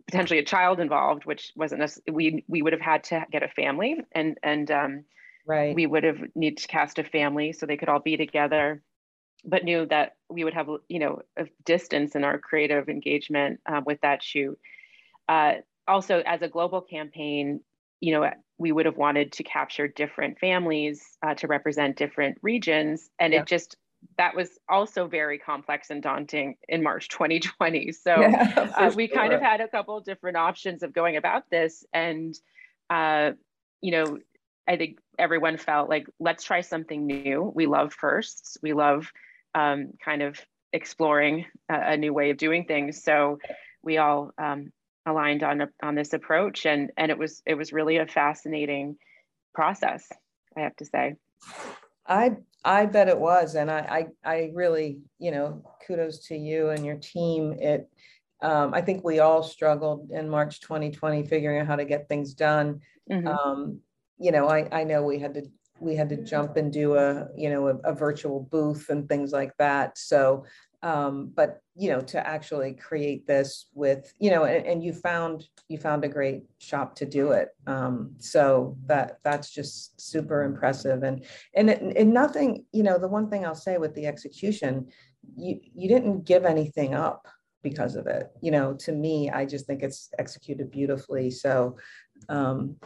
potentially 0.07 0.39
a 0.39 0.45
child 0.45 0.79
involved 0.79 1.25
which 1.25 1.51
wasn't 1.55 1.81
necess- 1.81 2.11
we 2.11 2.43
we 2.47 2.61
would 2.61 2.73
have 2.73 2.81
had 2.81 3.03
to 3.05 3.25
get 3.31 3.43
a 3.43 3.47
family 3.49 3.97
and 4.11 4.37
and 4.43 4.71
um, 4.71 5.03
right. 5.51 5.75
we 5.75 5.85
would 5.85 6.03
have 6.03 6.19
needed 6.35 6.57
to 6.57 6.67
cast 6.67 6.99
a 6.99 7.03
family 7.03 7.51
so 7.53 7.65
they 7.65 7.77
could 7.77 7.89
all 7.89 7.99
be 7.99 8.17
together 8.17 8.81
but 9.43 9.63
knew 9.63 9.85
that 9.87 10.17
we 10.29 10.43
would 10.43 10.53
have 10.53 10.69
you 10.87 10.99
know 10.99 11.21
a 11.37 11.45
distance 11.65 12.15
in 12.15 12.23
our 12.23 12.37
creative 12.37 12.89
engagement 12.89 13.59
uh, 13.65 13.81
with 13.85 13.99
that 14.01 14.23
shoot 14.23 14.57
uh, 15.29 15.53
also 15.87 16.21
as 16.25 16.41
a 16.41 16.47
global 16.47 16.81
campaign 16.81 17.59
you 17.99 18.13
know 18.13 18.29
we 18.57 18.71
would 18.71 18.85
have 18.85 18.97
wanted 18.97 19.31
to 19.31 19.43
capture 19.43 19.87
different 19.87 20.39
families 20.39 21.17
uh, 21.25 21.33
to 21.33 21.47
represent 21.47 21.97
different 21.97 22.37
regions 22.41 23.09
and 23.19 23.33
Yeah. 23.33 23.41
it 23.41 23.47
just 23.47 23.75
that 24.17 24.35
was 24.35 24.49
also 24.67 25.07
very 25.07 25.37
complex 25.37 25.89
and 25.91 26.01
daunting 26.01 26.55
in 26.67 26.81
march 26.81 27.07
2020 27.09 27.91
so 28.05 28.21
Yeah, 28.21 28.73
uh, 28.77 28.91
we 28.95 29.07
kind 29.07 29.33
of 29.33 29.41
had 29.41 29.61
a 29.61 29.67
couple 29.67 29.97
of 29.97 30.03
different 30.05 30.37
options 30.37 30.83
of 30.83 30.93
going 30.93 31.17
about 31.17 31.49
this 31.49 31.85
and 31.93 32.35
uh, 32.89 33.31
you 33.81 33.91
know 33.91 34.17
i 34.67 34.77
think 34.77 34.99
everyone 35.17 35.57
felt 35.57 35.89
like 35.89 36.05
let's 36.19 36.43
try 36.43 36.61
something 36.61 37.05
new 37.05 37.51
we 37.53 37.65
love 37.65 37.93
firsts 37.93 38.57
we 38.61 38.73
love 38.73 39.11
um, 39.53 39.91
kind 40.03 40.21
of 40.21 40.39
exploring 40.71 41.45
a, 41.69 41.93
a 41.93 41.97
new 41.97 42.13
way 42.13 42.29
of 42.29 42.37
doing 42.37 42.65
things 42.65 43.03
so 43.03 43.37
we 43.83 43.97
all 43.97 44.31
um, 44.37 44.71
aligned 45.05 45.43
on 45.43 45.61
a, 45.61 45.67
on 45.83 45.95
this 45.95 46.13
approach 46.13 46.65
and 46.65 46.91
and 46.97 47.11
it 47.11 47.17
was 47.17 47.41
it 47.45 47.55
was 47.55 47.73
really 47.73 47.97
a 47.97 48.07
fascinating 48.07 48.95
process 49.53 50.07
i 50.57 50.61
have 50.61 50.75
to 50.75 50.85
say 50.85 51.15
I 52.05 52.37
I 52.63 52.85
bet 52.85 53.07
it 53.07 53.17
was, 53.17 53.55
and 53.55 53.71
I 53.71 54.07
I, 54.23 54.29
I 54.29 54.51
really 54.53 54.99
you 55.19 55.31
know 55.31 55.63
kudos 55.85 56.27
to 56.27 56.35
you 56.35 56.69
and 56.69 56.85
your 56.85 56.97
team. 56.97 57.53
It 57.53 57.89
um, 58.41 58.73
I 58.73 58.81
think 58.81 59.03
we 59.03 59.19
all 59.19 59.43
struggled 59.43 60.09
in 60.11 60.29
March 60.29 60.61
2020 60.61 61.25
figuring 61.25 61.59
out 61.59 61.67
how 61.67 61.75
to 61.75 61.85
get 61.85 62.09
things 62.09 62.33
done. 62.33 62.81
Mhm. 63.09 63.27
Um, 63.27 63.79
you 64.21 64.31
know, 64.31 64.47
I 64.47 64.67
I 64.71 64.83
know 64.83 65.01
we 65.03 65.19
had 65.19 65.33
to 65.33 65.43
we 65.81 65.95
had 65.95 66.09
to 66.09 66.23
jump 66.23 66.55
and 66.57 66.71
do 66.71 66.95
a 66.95 67.27
you 67.35 67.49
know 67.49 67.67
a, 67.67 67.75
a 67.91 67.93
virtual 67.93 68.47
booth 68.51 68.89
and 68.89 69.09
things 69.09 69.31
like 69.31 69.51
that. 69.57 69.97
So, 69.97 70.45
um, 70.83 71.31
but 71.35 71.61
you 71.75 71.89
know 71.89 72.01
to 72.01 72.25
actually 72.25 72.73
create 72.73 73.25
this 73.25 73.67
with 73.73 74.13
you 74.19 74.29
know 74.29 74.43
and, 74.43 74.65
and 74.65 74.83
you 74.83 74.93
found 74.93 75.45
you 75.67 75.77
found 75.79 76.05
a 76.05 76.09
great 76.09 76.43
shop 76.59 76.95
to 76.97 77.05
do 77.05 77.31
it. 77.31 77.49
Um, 77.65 78.13
so 78.19 78.77
that 78.85 79.17
that's 79.23 79.51
just 79.51 79.99
super 79.99 80.43
impressive 80.43 81.01
and 81.03 81.25
and 81.55 81.71
it, 81.71 81.81
and 81.81 82.13
nothing 82.13 82.65
you 82.71 82.83
know 82.83 82.99
the 82.99 83.07
one 83.07 83.29
thing 83.29 83.45
I'll 83.45 83.55
say 83.55 83.77
with 83.79 83.95
the 83.95 84.05
execution, 84.05 84.87
you 85.35 85.59
you 85.73 85.89
didn't 85.89 86.25
give 86.25 86.45
anything 86.45 86.93
up 86.93 87.27
because 87.63 87.95
of 87.95 88.05
it. 88.05 88.31
You 88.41 88.51
know, 88.51 88.73
to 88.73 88.91
me, 88.91 89.31
I 89.31 89.45
just 89.45 89.65
think 89.65 89.81
it's 89.81 90.09
executed 90.19 90.69
beautifully. 90.71 91.31
So. 91.31 91.77
Um, 92.29 92.77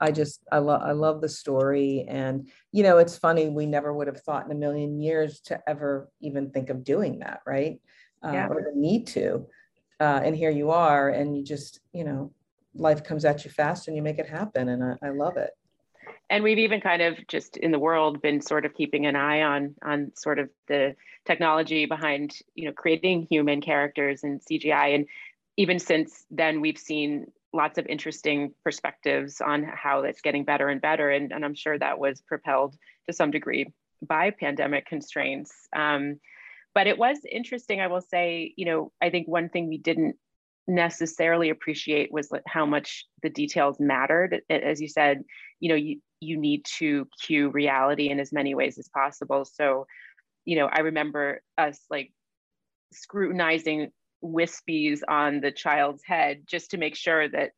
I 0.00 0.10
just 0.10 0.40
I 0.50 0.58
love 0.58 0.82
I 0.82 0.92
love 0.92 1.20
the 1.20 1.28
story 1.28 2.06
and 2.08 2.48
you 2.72 2.82
know 2.82 2.98
it's 2.98 3.18
funny 3.18 3.48
we 3.48 3.66
never 3.66 3.92
would 3.92 4.06
have 4.06 4.20
thought 4.22 4.46
in 4.46 4.52
a 4.52 4.54
million 4.54 5.00
years 5.00 5.40
to 5.40 5.60
ever 5.68 6.08
even 6.20 6.50
think 6.50 6.70
of 6.70 6.84
doing 6.84 7.18
that 7.20 7.40
right? 7.46 7.80
Uh, 8.22 8.32
Yeah. 8.32 8.48
or 8.48 8.62
the 8.62 8.78
need 8.78 9.06
to. 9.08 9.46
Uh, 9.98 10.20
and 10.24 10.34
here 10.34 10.50
you 10.50 10.70
are 10.70 11.10
and 11.10 11.36
you 11.36 11.44
just 11.44 11.80
you 11.92 12.04
know 12.04 12.32
life 12.74 13.02
comes 13.04 13.24
at 13.24 13.44
you 13.44 13.50
fast 13.50 13.88
and 13.88 13.96
you 13.96 14.02
make 14.02 14.18
it 14.18 14.28
happen 14.28 14.68
and 14.68 14.82
I, 14.82 14.96
I 15.06 15.10
love 15.10 15.36
it. 15.36 15.50
And 16.30 16.44
we've 16.44 16.58
even 16.58 16.80
kind 16.80 17.02
of 17.02 17.26
just 17.26 17.56
in 17.56 17.72
the 17.72 17.78
world 17.78 18.22
been 18.22 18.40
sort 18.40 18.64
of 18.64 18.72
keeping 18.74 19.06
an 19.06 19.16
eye 19.16 19.42
on 19.42 19.74
on 19.84 20.12
sort 20.14 20.38
of 20.38 20.48
the 20.68 20.94
technology 21.26 21.86
behind 21.86 22.38
you 22.54 22.66
know 22.66 22.72
creating 22.72 23.26
human 23.28 23.60
characters 23.60 24.22
and 24.22 24.40
cgi 24.40 24.94
and 24.94 25.06
even 25.56 25.78
since 25.78 26.24
then 26.30 26.60
we've 26.60 26.78
seen 26.78 27.26
lots 27.52 27.78
of 27.78 27.86
interesting 27.86 28.54
perspectives 28.62 29.40
on 29.40 29.64
how 29.64 30.02
it's 30.02 30.20
getting 30.20 30.44
better 30.44 30.68
and 30.68 30.80
better 30.80 31.10
and, 31.10 31.32
and 31.32 31.44
i'm 31.44 31.54
sure 31.54 31.78
that 31.78 31.98
was 31.98 32.20
propelled 32.22 32.76
to 33.06 33.12
some 33.12 33.30
degree 33.30 33.66
by 34.02 34.30
pandemic 34.30 34.86
constraints. 34.86 35.52
Um, 35.76 36.20
but 36.74 36.86
it 36.86 36.98
was 36.98 37.18
interesting 37.30 37.80
i 37.80 37.88
will 37.88 38.00
say 38.00 38.54
you 38.56 38.64
know 38.64 38.92
i 39.02 39.10
think 39.10 39.26
one 39.26 39.48
thing 39.48 39.68
we 39.68 39.78
didn't 39.78 40.16
necessarily 40.66 41.50
appreciate 41.50 42.12
was 42.12 42.30
how 42.46 42.64
much 42.64 43.04
the 43.22 43.30
details 43.30 43.80
mattered. 43.80 44.42
As 44.48 44.80
you 44.80 44.88
said 44.88 45.24
you 45.58 45.68
know 45.68 45.74
you 45.74 46.00
you 46.20 46.36
need 46.36 46.64
to 46.78 47.08
cue 47.24 47.48
reality 47.48 48.10
in 48.10 48.20
as 48.20 48.32
many 48.32 48.54
ways 48.54 48.78
as 48.78 48.88
possible. 48.88 49.44
So 49.44 49.86
you 50.44 50.56
know 50.56 50.66
i 50.66 50.80
remember 50.80 51.42
us 51.58 51.78
like 51.90 52.12
scrutinizing 52.92 53.90
wispies 54.22 55.00
on 55.08 55.40
the 55.40 55.50
child's 55.50 56.02
head 56.04 56.42
just 56.46 56.70
to 56.72 56.76
make 56.78 56.96
sure 56.96 57.28
that 57.28 57.52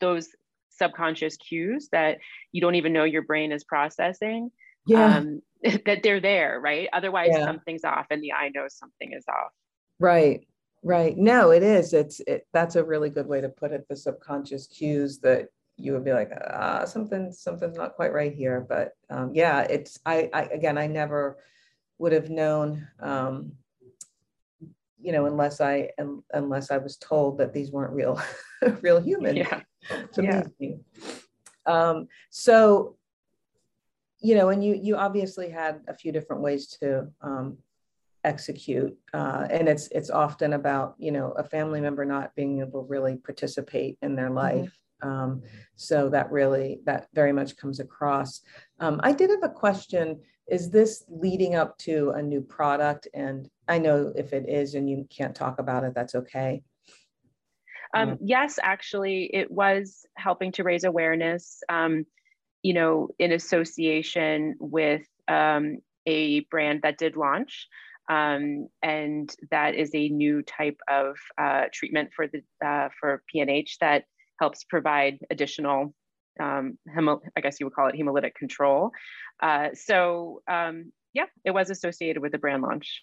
those 0.00 0.28
subconscious 0.70 1.36
cues 1.36 1.88
that 1.92 2.18
you 2.52 2.60
don't 2.60 2.74
even 2.74 2.92
know 2.92 3.04
your 3.04 3.22
brain 3.22 3.52
is 3.52 3.64
processing 3.64 4.50
um, 4.94 5.40
that 5.86 6.02
they're 6.02 6.20
there 6.20 6.60
right? 6.60 6.88
Otherwise 6.92 7.30
Yeah. 7.32 7.44
something's 7.44 7.84
off 7.84 8.06
and 8.10 8.22
the 8.22 8.32
eye 8.32 8.50
knows 8.54 8.74
something 8.76 9.12
is 9.12 9.24
off. 9.28 9.52
Right 9.98 10.46
right. 10.82 11.16
No 11.16 11.50
it 11.50 11.62
is. 11.62 11.94
It's 11.94 12.20
it 12.20 12.46
that's 12.52 12.76
a 12.76 12.84
really 12.84 13.08
good 13.10 13.26
way 13.26 13.40
to 13.40 13.48
put 13.48 13.72
it 13.72 13.86
the 13.88 13.96
subconscious 13.96 14.66
cues 14.66 15.18
that 15.20 15.48
you 15.76 15.92
would 15.92 16.04
be 16.04 16.12
like 16.12 16.30
ah 16.50 16.84
something 16.84 17.32
something's 17.32 17.76
not 17.78 17.94
quite 17.94 18.12
right 18.12 18.34
here. 18.34 18.60
But 18.68 18.92
um, 19.10 19.30
yeah 19.34 19.62
it's 19.62 19.98
I, 20.04 20.28
I 20.34 20.42
again 20.44 20.76
i 20.78 20.86
never 20.86 21.38
would 21.98 22.12
have 22.12 22.28
known 22.28 22.86
um, 23.00 23.52
you 25.04 25.12
know 25.12 25.26
unless 25.26 25.60
i 25.60 25.88
un- 25.98 26.22
unless 26.32 26.70
i 26.70 26.78
was 26.78 26.96
told 26.96 27.38
that 27.38 27.52
these 27.52 27.70
weren't 27.70 27.92
real 27.92 28.20
real 28.80 29.00
humans 29.00 29.36
yeah 29.36 29.60
Yeah. 30.58 30.76
Um, 31.66 32.08
so, 32.30 32.96
you 34.20 34.34
know, 34.34 34.48
and 34.48 34.64
you 34.64 34.74
you 34.74 34.96
obviously 34.96 35.50
had 35.50 35.80
a 35.88 35.94
few 35.94 36.12
different 36.12 36.42
ways 36.42 36.66
to 36.80 37.08
um, 37.20 37.58
execute. 38.24 38.96
Uh, 39.12 39.46
and 39.50 39.68
it's 39.68 39.88
it's 39.88 40.10
often 40.10 40.54
about 40.54 40.94
you 40.98 41.12
know 41.12 41.32
a 41.32 41.44
family 41.44 41.80
member 41.80 42.04
not 42.04 42.34
being 42.34 42.60
able 42.60 42.82
to 42.82 42.88
really 42.88 43.16
participate 43.16 43.98
in 44.02 44.16
their 44.16 44.26
mm-hmm. 44.26 44.36
life. 44.36 44.78
Mm-hmm. 45.02 45.08
Um, 45.08 45.42
so 45.76 46.08
that 46.08 46.30
really 46.30 46.80
that 46.86 47.08
very 47.12 47.32
much 47.32 47.56
comes 47.56 47.80
across. 47.80 48.40
Um, 48.80 49.00
I 49.02 49.12
did 49.12 49.30
have 49.30 49.42
a 49.42 49.50
question. 49.50 50.20
Is 50.48 50.70
this 50.70 51.04
leading 51.08 51.54
up 51.54 51.78
to 51.78 52.10
a 52.10 52.22
new 52.22 52.40
product? 52.40 53.08
And 53.14 53.48
I 53.66 53.78
know 53.78 54.12
if 54.14 54.32
it 54.32 54.48
is, 54.48 54.74
and 54.74 54.88
you 54.88 55.06
can't 55.10 55.34
talk 55.34 55.58
about 55.58 55.84
it, 55.84 55.94
that's 55.94 56.14
okay. 56.14 56.62
Um, 57.94 58.18
yes, 58.20 58.58
actually, 58.62 59.30
it 59.32 59.50
was 59.50 60.04
helping 60.16 60.52
to 60.52 60.64
raise 60.64 60.84
awareness. 60.84 61.62
Um, 61.68 62.06
you 62.62 62.72
know, 62.72 63.08
in 63.18 63.30
association 63.30 64.56
with 64.58 65.06
um, 65.28 65.78
a 66.06 66.40
brand 66.50 66.80
that 66.82 66.98
did 66.98 67.16
launch. 67.16 67.68
Um, 68.08 68.68
and 68.82 69.34
that 69.50 69.74
is 69.74 69.90
a 69.94 70.08
new 70.08 70.42
type 70.42 70.78
of 70.88 71.16
uh, 71.38 71.64
treatment 71.72 72.10
for 72.14 72.26
the 72.26 72.42
uh, 72.66 72.88
for 72.98 73.22
PNH 73.34 73.78
that 73.80 74.04
helps 74.40 74.64
provide 74.64 75.18
additional, 75.30 75.94
um, 76.40 76.78
hemo, 76.88 77.20
I 77.36 77.40
guess 77.40 77.58
you 77.60 77.66
would 77.66 77.74
call 77.74 77.88
it 77.88 77.94
hemolytic 77.94 78.34
control. 78.34 78.90
Uh, 79.42 79.68
so 79.74 80.42
um, 80.48 80.92
yeah, 81.12 81.26
it 81.44 81.52
was 81.52 81.70
associated 81.70 82.20
with 82.20 82.32
the 82.32 82.38
brand 82.38 82.62
launch. 82.62 83.02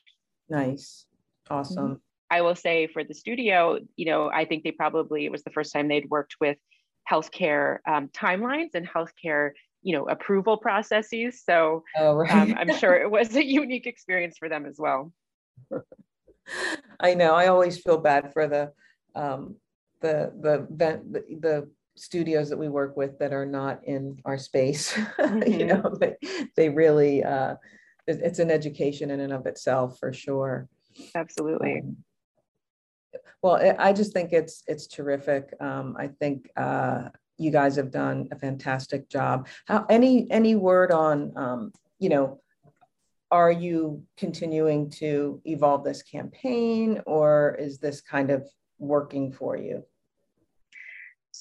Nice, 0.50 1.06
awesome. 1.50 1.86
Mm-hmm. 1.86 1.94
I 2.30 2.42
will 2.42 2.56
say 2.56 2.88
for 2.88 3.04
the 3.04 3.14
studio, 3.14 3.80
you 3.98 4.06
know, 4.06 4.32
I 4.34 4.46
think 4.46 4.64
they 4.64 4.72
probably 4.72 5.26
it 5.26 5.32
was 5.32 5.44
the 5.44 5.50
first 5.50 5.74
time 5.74 5.88
they'd 5.88 6.10
worked 6.10 6.36
with 6.40 6.58
healthcare 7.10 7.80
um, 7.88 8.08
timelines 8.10 8.70
and 8.74 8.88
healthcare 8.88 9.52
you 9.84 9.98
know 9.98 10.08
approval 10.08 10.58
processes 10.58 11.42
so 11.44 11.84
oh, 11.98 12.14
right. 12.14 12.32
um, 12.32 12.56
i'm 12.58 12.76
sure 12.78 12.96
it 12.96 13.10
was 13.10 13.36
a 13.36 13.44
unique 13.44 13.88
experience 13.88 14.38
for 14.38 14.48
them 14.48 14.66
as 14.66 14.76
well 14.78 15.12
i 17.00 17.14
know 17.14 17.34
i 17.34 17.48
always 17.48 17.80
feel 17.80 17.98
bad 17.98 18.32
for 18.32 18.48
the 18.48 18.72
um, 19.16 19.56
the 20.02 20.32
the 20.40 20.68
the, 20.76 21.24
the 21.40 21.70
studios 21.96 22.50
that 22.50 22.58
we 22.58 22.70
work 22.70 22.96
with 22.96 23.20
that 23.20 23.34
are 23.34 23.46
not 23.46 23.84
in 23.86 24.18
our 24.26 24.38
space 24.38 24.94
mm-hmm. 25.20 25.52
you 25.52 25.66
know 25.66 25.96
they, 26.00 26.16
they 26.56 26.70
really 26.70 27.24
uh, 27.24 27.56
it's 28.08 28.40
an 28.40 28.52
education 28.52 29.12
in 29.12 29.20
and 29.20 29.34
of 29.34 29.46
itself 29.46 29.98
for 30.00 30.12
sure 30.12 30.68
absolutely 31.16 31.80
um, 31.80 31.98
well 33.42 33.76
i 33.80 33.94
just 33.94 34.14
think 34.14 34.34
it's 34.34 34.64
it's 34.68 34.88
terrific 34.88 35.54
um, 35.60 35.96
i 36.00 36.08
think 36.08 36.50
uh, 36.58 37.10
you 37.42 37.52
guys 37.52 37.76
have 37.76 37.92
done 37.92 38.28
a 38.32 38.38
fantastic 38.38 39.10
job. 39.10 39.48
How, 39.66 39.86
any 39.90 40.30
any 40.30 40.56
word 40.56 40.92
on 40.92 41.34
um, 41.36 41.74
you 42.00 42.10
know 42.10 42.40
are 43.32 43.52
you 43.52 44.04
continuing 44.18 44.90
to 44.90 45.42
evolve 45.46 45.86
this 45.86 46.04
campaign 46.04 47.02
or 47.08 47.56
is 47.60 47.80
this 47.80 48.02
kind 48.02 48.30
of 48.30 48.46
working 48.78 49.32
for 49.32 49.56
you? 49.56 49.84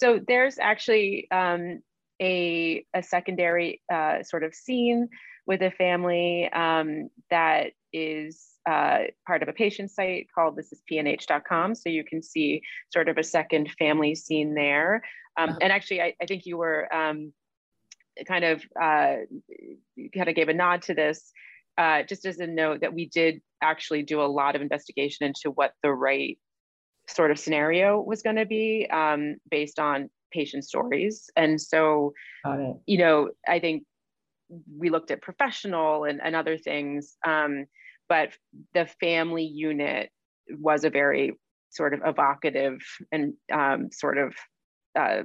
So 0.00 0.19
there's 0.26 0.59
actually 0.59 1.28
um, 1.30 1.83
a, 2.23 2.85
a 2.95 3.02
secondary 3.02 3.83
uh, 3.92 4.23
sort 4.23 4.45
of 4.45 4.54
scene 4.54 5.09
with 5.47 5.61
a 5.61 5.71
family 5.71 6.49
um, 6.52 7.11
that 7.28 7.73
is 7.92 8.47
uh, 8.66 9.00
part 9.26 9.42
of 9.42 9.49
a 9.49 9.52
patient 9.52 9.90
site 9.90 10.28
called 10.35 10.57
this 10.57 10.73
is 10.73 10.80
pnh.com. 10.90 11.75
So 11.75 11.90
you 11.90 12.04
can 12.04 12.23
see 12.23 12.62
sort 12.90 13.09
of 13.09 13.19
a 13.19 13.23
second 13.23 13.71
family 13.78 14.14
scene 14.14 14.54
there. 14.54 15.02
Um, 15.37 15.50
uh-huh. 15.50 15.59
and 15.61 15.73
actually, 15.73 16.00
I, 16.00 16.14
I, 16.21 16.26
think 16.26 16.47
you 16.47 16.57
were 16.57 16.92
um, 16.95 17.33
kind 18.26 18.45
of 18.45 18.62
uh, 18.80 19.16
kind 20.14 20.28
of 20.28 20.35
gave 20.35 20.49
a 20.49 20.54
nod 20.54 20.83
to 20.83 20.95
this, 20.95 21.30
uh, 21.78 22.02
just 22.02 22.26
as 22.26 22.38
a 22.38 22.47
note 22.47 22.80
that 22.80 22.95
we 22.95 23.07
did 23.07 23.40
actually 23.62 24.02
do 24.02 24.21
a 24.23 24.25
lot 24.25 24.57
of 24.57 24.62
investigation 24.62 25.26
into 25.26 25.50
what 25.54 25.73
the 25.83 25.92
right 25.92 26.38
sort 27.15 27.31
of 27.31 27.39
scenario 27.39 28.01
was 28.01 28.23
going 28.23 28.37
to 28.37 28.47
be 28.47 28.87
um, 28.91 29.37
based 29.51 29.79
on 29.79 30.11
patient 30.33 30.65
stories. 30.65 31.29
And 31.37 31.61
so, 31.61 32.13
you 32.87 32.99
know, 32.99 33.31
I 33.49 33.59
think 33.59 33.85
we 34.77 34.91
looked 34.91 35.11
at 35.11 35.23
professional 35.23 36.05
and, 36.05 36.21
and 36.23 36.35
other 36.35 36.57
things, 36.57 37.17
um, 37.27 37.67
but 38.09 38.31
the 38.75 38.87
family 39.01 39.45
unit 39.45 40.11
was 40.51 40.85
a 40.85 40.91
very 40.91 41.39
sort 41.71 41.95
of 41.95 42.01
evocative 42.05 42.81
and 43.13 43.35
um, 43.53 43.91
sort 43.93 44.19
of 44.19 44.35
uh, 44.99 45.23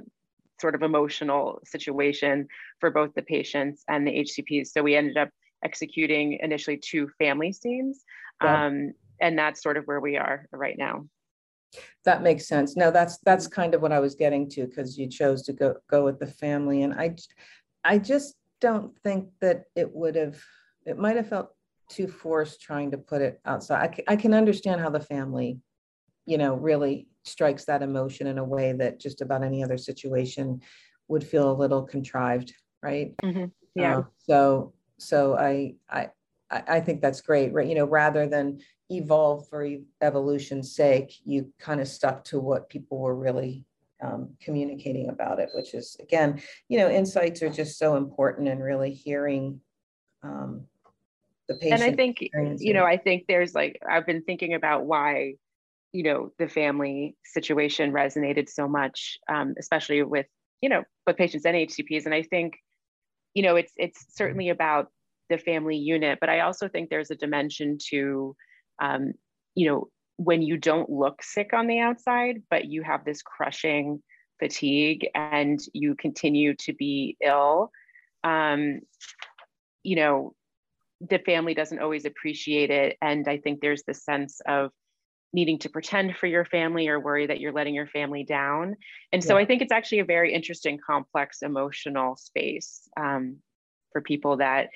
sort 0.60 0.74
of 0.74 0.82
emotional 0.82 1.60
situation 1.64 2.46
for 2.80 2.90
both 2.90 3.12
the 3.14 3.22
patients 3.22 3.82
and 3.88 4.06
the 4.06 4.12
HCPs. 4.12 4.68
So 4.68 4.82
we 4.82 4.94
ended 4.94 5.16
up 5.16 5.30
executing 5.64 6.38
initially 6.40 6.78
two 6.78 7.08
family 7.18 7.52
scenes. 7.52 8.04
Um, 8.40 8.92
and 9.20 9.38
that's 9.38 9.62
sort 9.62 9.76
of 9.76 9.84
where 9.86 10.00
we 10.00 10.16
are 10.16 10.46
right 10.52 10.76
now. 10.78 11.06
That 12.04 12.22
makes 12.22 12.46
sense. 12.46 12.76
No, 12.76 12.90
that's 12.90 13.18
that's 13.18 13.46
kind 13.46 13.74
of 13.74 13.82
what 13.82 13.92
I 13.92 14.00
was 14.00 14.14
getting 14.14 14.48
to 14.50 14.66
because 14.66 14.96
you 14.96 15.08
chose 15.08 15.42
to 15.42 15.52
go 15.52 15.74
go 15.90 16.04
with 16.04 16.18
the 16.18 16.26
family, 16.26 16.82
and 16.82 16.94
I, 16.94 17.16
I 17.84 17.98
just 17.98 18.36
don't 18.60 18.96
think 19.02 19.28
that 19.40 19.64
it 19.74 19.92
would 19.92 20.14
have. 20.16 20.40
It 20.84 20.98
might 20.98 21.16
have 21.16 21.28
felt 21.28 21.50
too 21.88 22.08
forced 22.08 22.60
trying 22.60 22.90
to 22.92 22.98
put 22.98 23.22
it 23.22 23.40
outside. 23.44 24.02
I, 24.08 24.12
I 24.12 24.16
can 24.16 24.34
understand 24.34 24.80
how 24.80 24.90
the 24.90 25.00
family, 25.00 25.60
you 26.26 26.38
know, 26.38 26.54
really 26.54 27.08
strikes 27.24 27.64
that 27.64 27.82
emotion 27.82 28.26
in 28.28 28.38
a 28.38 28.44
way 28.44 28.72
that 28.72 29.00
just 29.00 29.20
about 29.20 29.42
any 29.42 29.62
other 29.64 29.76
situation 29.76 30.60
would 31.08 31.24
feel 31.24 31.50
a 31.50 31.60
little 31.60 31.82
contrived, 31.82 32.54
right? 32.82 33.14
Mm-hmm. 33.22 33.46
Yeah. 33.74 33.98
Uh, 33.98 34.02
so 34.18 34.74
so 34.98 35.36
I 35.36 35.74
I 35.90 36.10
I 36.50 36.80
think 36.80 37.00
that's 37.00 37.20
great, 37.20 37.52
right? 37.52 37.66
You 37.66 37.74
know, 37.74 37.86
rather 37.86 38.28
than 38.28 38.60
evolve 38.88 39.48
for 39.48 39.68
evolution's 40.00 40.74
sake, 40.74 41.12
you 41.24 41.52
kind 41.58 41.80
of 41.80 41.88
stuck 41.88 42.24
to 42.24 42.38
what 42.38 42.68
people 42.68 43.00
were 43.00 43.16
really 43.16 43.64
um, 44.00 44.30
communicating 44.40 45.08
about 45.08 45.40
it, 45.40 45.48
which 45.54 45.74
is 45.74 45.96
again, 46.00 46.40
you 46.68 46.78
know, 46.78 46.88
insights 46.88 47.42
are 47.42 47.50
just 47.50 47.78
so 47.78 47.96
important 47.96 48.48
and 48.48 48.62
really 48.62 48.92
hearing 48.92 49.60
um, 50.22 50.66
the 51.48 51.54
patient. 51.54 51.82
And 51.82 51.92
I 51.92 51.96
think, 51.96 52.18
you 52.58 52.74
know, 52.74 52.84
I 52.84 52.96
think 52.96 53.24
there's 53.26 53.54
like 53.54 53.80
I've 53.88 54.06
been 54.06 54.22
thinking 54.22 54.54
about 54.54 54.84
why 54.84 55.34
you 55.92 56.02
know 56.02 56.30
the 56.38 56.46
family 56.46 57.16
situation 57.24 57.90
resonated 57.90 58.50
so 58.50 58.68
much 58.68 59.18
um, 59.28 59.54
especially 59.58 60.02
with 60.02 60.26
you 60.60 60.68
know 60.68 60.82
with 61.06 61.16
patients 61.16 61.46
and 61.46 61.56
hcps 61.56 62.04
and 62.04 62.14
i 62.14 62.22
think 62.22 62.58
you 63.34 63.42
know 63.42 63.56
it's 63.56 63.72
it's 63.76 64.04
certainly 64.14 64.50
about 64.50 64.90
the 65.28 65.38
family 65.38 65.76
unit 65.76 66.18
but 66.20 66.28
i 66.28 66.40
also 66.40 66.68
think 66.68 66.88
there's 66.88 67.10
a 67.10 67.16
dimension 67.16 67.78
to 67.78 68.34
um, 68.80 69.12
you 69.54 69.68
know 69.68 69.88
when 70.16 70.42
you 70.42 70.56
don't 70.56 70.88
look 70.88 71.22
sick 71.22 71.52
on 71.52 71.66
the 71.66 71.78
outside 71.78 72.42
but 72.50 72.66
you 72.66 72.82
have 72.82 73.04
this 73.04 73.22
crushing 73.22 74.02
fatigue 74.38 75.06
and 75.14 75.60
you 75.72 75.94
continue 75.94 76.54
to 76.54 76.72
be 76.74 77.16
ill 77.22 77.70
um, 78.24 78.80
you 79.82 79.96
know 79.96 80.34
the 81.00 81.18
family 81.18 81.54
doesn't 81.54 81.80
always 81.80 82.04
appreciate 82.04 82.70
it 82.70 82.96
and 83.02 83.28
i 83.28 83.36
think 83.36 83.60
there's 83.60 83.82
this 83.84 84.04
sense 84.04 84.40
of 84.46 84.70
needing 85.36 85.58
to 85.58 85.68
pretend 85.68 86.16
for 86.16 86.26
your 86.26 86.46
family 86.46 86.88
or 86.88 86.98
worry 86.98 87.26
that 87.26 87.40
you're 87.40 87.52
letting 87.52 87.74
your 87.74 87.86
family 87.86 88.24
down. 88.24 88.74
And 89.12 89.22
so 89.22 89.36
yeah. 89.36 89.42
I 89.42 89.46
think 89.46 89.60
it's 89.60 89.70
actually 89.70 89.98
a 89.98 90.04
very 90.04 90.32
interesting, 90.32 90.78
complex 90.84 91.42
emotional 91.42 92.16
space 92.16 92.88
um, 92.98 93.36
for 93.92 94.00
people 94.00 94.38
that 94.38 94.68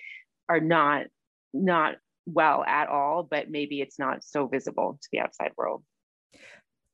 are 0.51 0.61
not 0.61 1.07
not 1.55 1.95
well 2.27 2.65
at 2.67 2.89
all, 2.89 3.23
but 3.23 3.51
maybe 3.51 3.81
it's 3.81 3.99
not 3.99 4.25
so 4.25 4.47
visible 4.47 4.99
to 5.01 5.09
the 5.13 5.21
outside 5.21 5.53
world. 5.57 5.83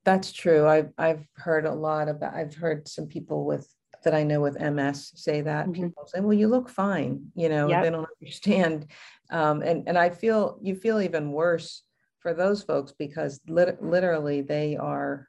That's 0.05 0.31
true. 0.31 0.67
I've 0.67 0.93
I've 0.99 1.27
heard 1.35 1.65
a 1.65 1.75
lot 1.75 2.09
about. 2.09 2.35
I've 2.35 2.55
heard 2.55 2.87
some 2.87 3.07
people 3.07 3.45
with 3.45 3.69
that 4.05 4.15
I 4.15 4.23
know 4.23 4.41
with 4.41 4.61
MS 4.61 5.13
say 5.17 5.41
that. 5.41 5.65
Mm-hmm. 5.65 5.85
People 5.85 6.07
say, 6.07 6.21
"Well, 6.21 6.35
you 6.35 6.49
look 6.49 6.69
fine," 6.69 7.33
you 7.35 7.49
know, 7.49 7.69
yep. 7.69 7.83
they 7.83 7.91
don't 7.91 8.09
understand. 8.21 8.87
Um, 9.31 9.63
and 9.63 9.89
and 9.89 9.99
I 9.99 10.11
feel 10.11 10.59
you 10.63 10.77
feel 10.77 11.01
even 11.01 11.33
worse 11.33 11.83
for 12.21 12.35
those 12.35 12.63
folks 12.63 12.93
because 12.97 13.41
lit- 13.49 13.83
literally 13.83 14.43
they 14.43 14.77
are 14.77 15.29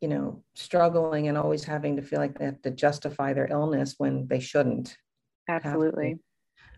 you 0.00 0.08
know 0.08 0.44
struggling 0.54 1.28
and 1.28 1.38
always 1.38 1.64
having 1.64 1.96
to 1.96 2.02
feel 2.02 2.18
like 2.18 2.38
they 2.38 2.44
have 2.44 2.62
to 2.62 2.70
justify 2.70 3.32
their 3.32 3.50
illness 3.50 3.94
when 3.98 4.26
they 4.28 4.40
shouldn't 4.40 4.96
absolutely 5.48 6.18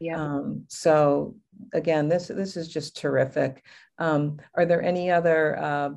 yeah 0.01 0.21
um, 0.21 0.65
so 0.69 1.35
again 1.73 2.09
this 2.09 2.29
this 2.29 2.57
is 2.57 2.69
just 2.69 2.97
terrific. 2.97 3.65
Um, 3.99 4.39
are 4.55 4.67
there 4.67 4.83
any 4.83 5.11
other 5.11 5.59
uh, 5.59 5.91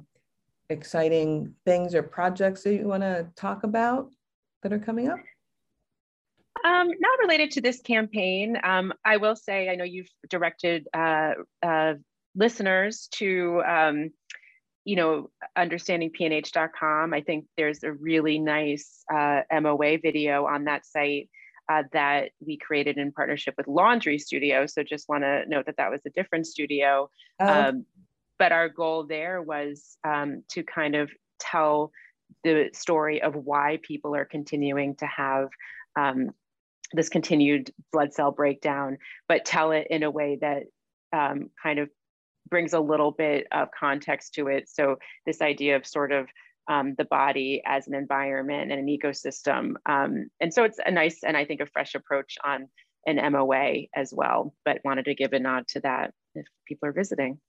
exciting 0.70 1.56
things 1.66 1.96
or 1.96 2.04
projects 2.04 2.64
that 2.64 2.76
you 2.76 2.88
want 2.88 3.04
to 3.04 3.28
talk 3.36 3.64
about 3.64 4.12
that 4.64 4.74
are 4.74 4.80
coming 4.80 5.10
up? 5.10 5.20
Um, 6.64 6.90
not 7.00 7.20
related 7.20 7.52
to 7.52 7.62
this 7.62 7.82
campaign. 7.82 8.58
Um, 8.64 8.94
I 9.06 9.18
will 9.18 9.36
say, 9.36 9.70
I 9.70 9.76
know 9.76 9.84
you've 9.84 10.10
directed 10.30 10.88
uh, 10.94 11.34
uh, 11.64 11.94
listeners 12.36 13.08
to 13.14 13.62
um, 13.68 14.12
you 14.86 14.96
know 14.96 15.30
understandingpnh.com 15.58 17.14
i 17.14 17.20
think 17.20 17.46
there's 17.58 17.84
a 17.84 17.92
really 17.92 18.40
nice 18.40 19.04
uh, 19.14 19.42
moa 19.60 19.98
video 20.02 20.46
on 20.46 20.64
that 20.64 20.86
site 20.86 21.30
uh, 21.70 21.84
that 21.94 22.32
we 22.46 22.58
created 22.58 22.98
in 22.98 23.12
partnership 23.12 23.56
with 23.58 23.68
Laundry 23.68 24.20
Studio. 24.20 24.66
So 24.66 24.84
just 24.84 25.10
want 25.10 25.24
to 25.24 25.44
note 25.48 25.66
that 25.66 25.78
that 25.78 25.92
was 25.92 26.02
a 26.06 26.10
different 26.12 26.48
studio. 26.48 27.10
Oh. 27.40 27.48
Um, 27.48 27.86
but 28.40 28.52
our 28.52 28.70
goal 28.70 29.06
there 29.06 29.42
was 29.42 29.98
um, 30.08 30.44
to 30.50 30.64
kind 30.64 30.96
of 30.96 31.10
tell 31.40 31.92
the 32.44 32.70
story 32.74 33.22
of 33.22 33.36
why 33.36 33.80
people 33.82 34.16
are 34.16 34.26
continuing 34.26 34.96
to 34.98 35.06
have 35.06 35.50
um, 35.98 36.32
this 36.94 37.10
continued 37.10 37.72
blood 37.92 38.14
cell 38.14 38.32
breakdown, 38.32 38.98
but 39.28 39.46
tell 39.46 39.72
it 39.72 39.88
in 39.90 40.04
a 40.04 40.12
way 40.12 40.38
that 40.40 40.64
um, 41.14 41.50
kind 41.62 41.80
of 41.80 41.90
brings 42.50 42.74
a 42.74 42.80
little 42.80 43.12
bit 43.12 43.48
of 43.52 43.70
context 43.78 44.34
to 44.36 44.48
it. 44.48 44.70
So 44.70 44.98
this 45.26 45.42
idea 45.42 45.76
of 45.76 45.86
sort 45.86 46.12
of 46.12 46.28
um, 46.68 46.96
the 46.98 47.06
body 47.06 47.62
as 47.66 47.88
an 47.88 47.94
environment 47.94 48.72
and 48.72 48.80
an 48.80 48.88
ecosystem. 48.88 49.74
Um, 49.86 50.30
and 50.40 50.54
so 50.54 50.64
it's 50.64 50.80
a 50.86 50.92
nice 50.92 51.24
and 51.24 51.38
I 51.38 51.46
think 51.46 51.62
a 51.62 51.66
fresh 51.66 51.96
approach 51.96 52.38
on 52.44 52.68
an 53.06 53.32
MOA 53.32 53.88
as 53.96 54.14
well, 54.14 54.54
but 54.66 54.82
wanted 54.84 55.06
to 55.06 55.16
give 55.16 55.34
a 55.34 55.40
nod 55.40 55.68
to 55.70 55.80
that 55.82 56.14
if 56.36 56.46
people 56.68 56.90
are 56.90 56.94
visiting. 56.94 57.40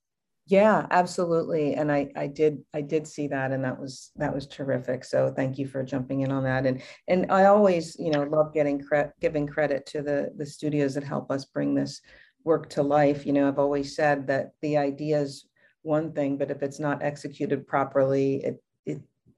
Yeah, 0.47 0.87
absolutely. 0.91 1.75
And 1.75 1.93
I, 1.93 2.11
I 2.17 2.27
did, 2.27 2.63
I 2.73 2.81
did 2.81 3.07
see 3.07 3.29
that, 3.29 3.53
and 3.53 3.63
that 3.65 3.79
was 3.79 4.13
that 4.17 4.35
was 4.35 4.47
terrific. 4.47 5.05
So 5.05 5.31
thank 5.37 5.59
you 5.59 5.67
for 5.67 5.83
jumping 5.83 6.23
in 6.23 6.33
on 6.33 6.43
that. 6.45 6.65
And 6.65 6.81
and 7.07 7.31
I 7.31 7.45
always, 7.45 7.97
you 7.99 8.11
know, 8.11 8.23
love 8.23 8.55
getting 8.55 8.81
credit, 8.81 9.13
giving 9.21 9.47
credit 9.47 9.85
to 9.87 10.01
the 10.01 10.31
the 10.39 10.47
studios 10.47 10.95
that 10.95 11.05
help 11.05 11.31
us 11.31 11.45
bring 11.45 11.75
this 11.75 12.01
work 12.45 12.71
to 12.71 12.83
life. 12.83 13.27
You 13.27 13.35
know, 13.35 13.47
I've 13.47 13.59
always 13.59 13.95
said 13.95 14.27
that 14.29 14.53
the 14.63 14.79
idea 14.79 15.21
is 15.21 15.47
one 15.83 16.13
thing, 16.13 16.39
but 16.39 16.51
if 16.51 16.63
it's 16.63 16.81
not 16.81 17.03
executed 17.03 17.67
properly, 17.67 18.37
it 18.37 18.63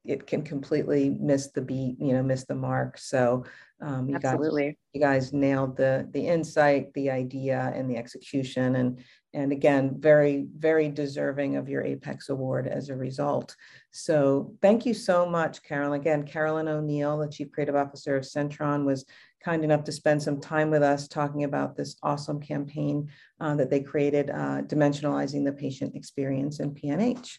it 0.05 0.27
can 0.27 0.43
completely 0.43 1.11
miss 1.11 1.49
the 1.49 1.61
beat, 1.61 1.97
you 2.01 2.13
know, 2.13 2.23
miss 2.23 2.45
the 2.45 2.55
mark. 2.55 2.97
So 2.97 3.45
um, 3.83 4.09
you 4.09 4.17
Absolutely. 4.17 4.67
guys, 4.67 4.75
you 4.93 5.01
guys 5.01 5.33
nailed 5.33 5.77
the 5.77 6.09
the 6.13 6.27
insight, 6.27 6.93
the 6.95 7.11
idea, 7.11 7.73
and 7.75 7.91
the 7.91 7.97
execution, 7.97 8.77
and 8.77 9.03
and 9.33 9.53
again, 9.53 9.97
very 9.99 10.47
very 10.57 10.89
deserving 10.89 11.57
of 11.57 11.69
your 11.69 11.83
Apex 11.83 12.29
Award 12.29 12.67
as 12.67 12.89
a 12.89 12.97
result. 12.97 13.57
So 13.91 14.55
thank 14.61 14.85
you 14.85 14.95
so 14.95 15.27
much, 15.27 15.63
Carolyn. 15.63 16.01
Again, 16.01 16.25
Carolyn 16.25 16.69
O'Neill, 16.69 17.19
the 17.19 17.29
Chief 17.29 17.51
Creative 17.53 17.77
Officer 17.77 18.17
of 18.17 18.25
Centron, 18.25 18.85
was 18.85 19.07
kind 19.43 19.65
enough 19.65 19.85
to 19.85 19.93
spend 19.93 20.23
some 20.23 20.41
time 20.41 20.71
with 20.71 20.83
us 20.83 21.09
talking 21.09 21.45
about 21.45 21.77
this 21.77 21.97
awesome 22.03 22.41
campaign 22.41 23.09
uh, 23.41 23.55
that 23.55 23.71
they 23.71 23.81
created, 23.81 24.31
uh, 24.31 24.63
dimensionalizing 24.63 25.45
the 25.45 25.53
patient 25.53 25.97
experience 25.97 26.61
in 26.61 26.75
PNH. 26.75 27.39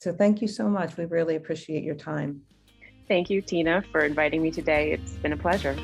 So 0.00 0.14
thank 0.14 0.40
you 0.40 0.48
so 0.48 0.68
much. 0.68 0.96
We 0.96 1.04
really 1.04 1.36
appreciate 1.36 1.84
your 1.84 1.94
time. 1.94 2.42
Thank 3.06 3.28
you, 3.28 3.42
Tina, 3.42 3.82
for 3.92 4.00
inviting 4.00 4.40
me 4.40 4.50
today. 4.50 4.92
It's 4.92 5.12
been 5.12 5.32
a 5.32 5.36
pleasure. 5.36 5.76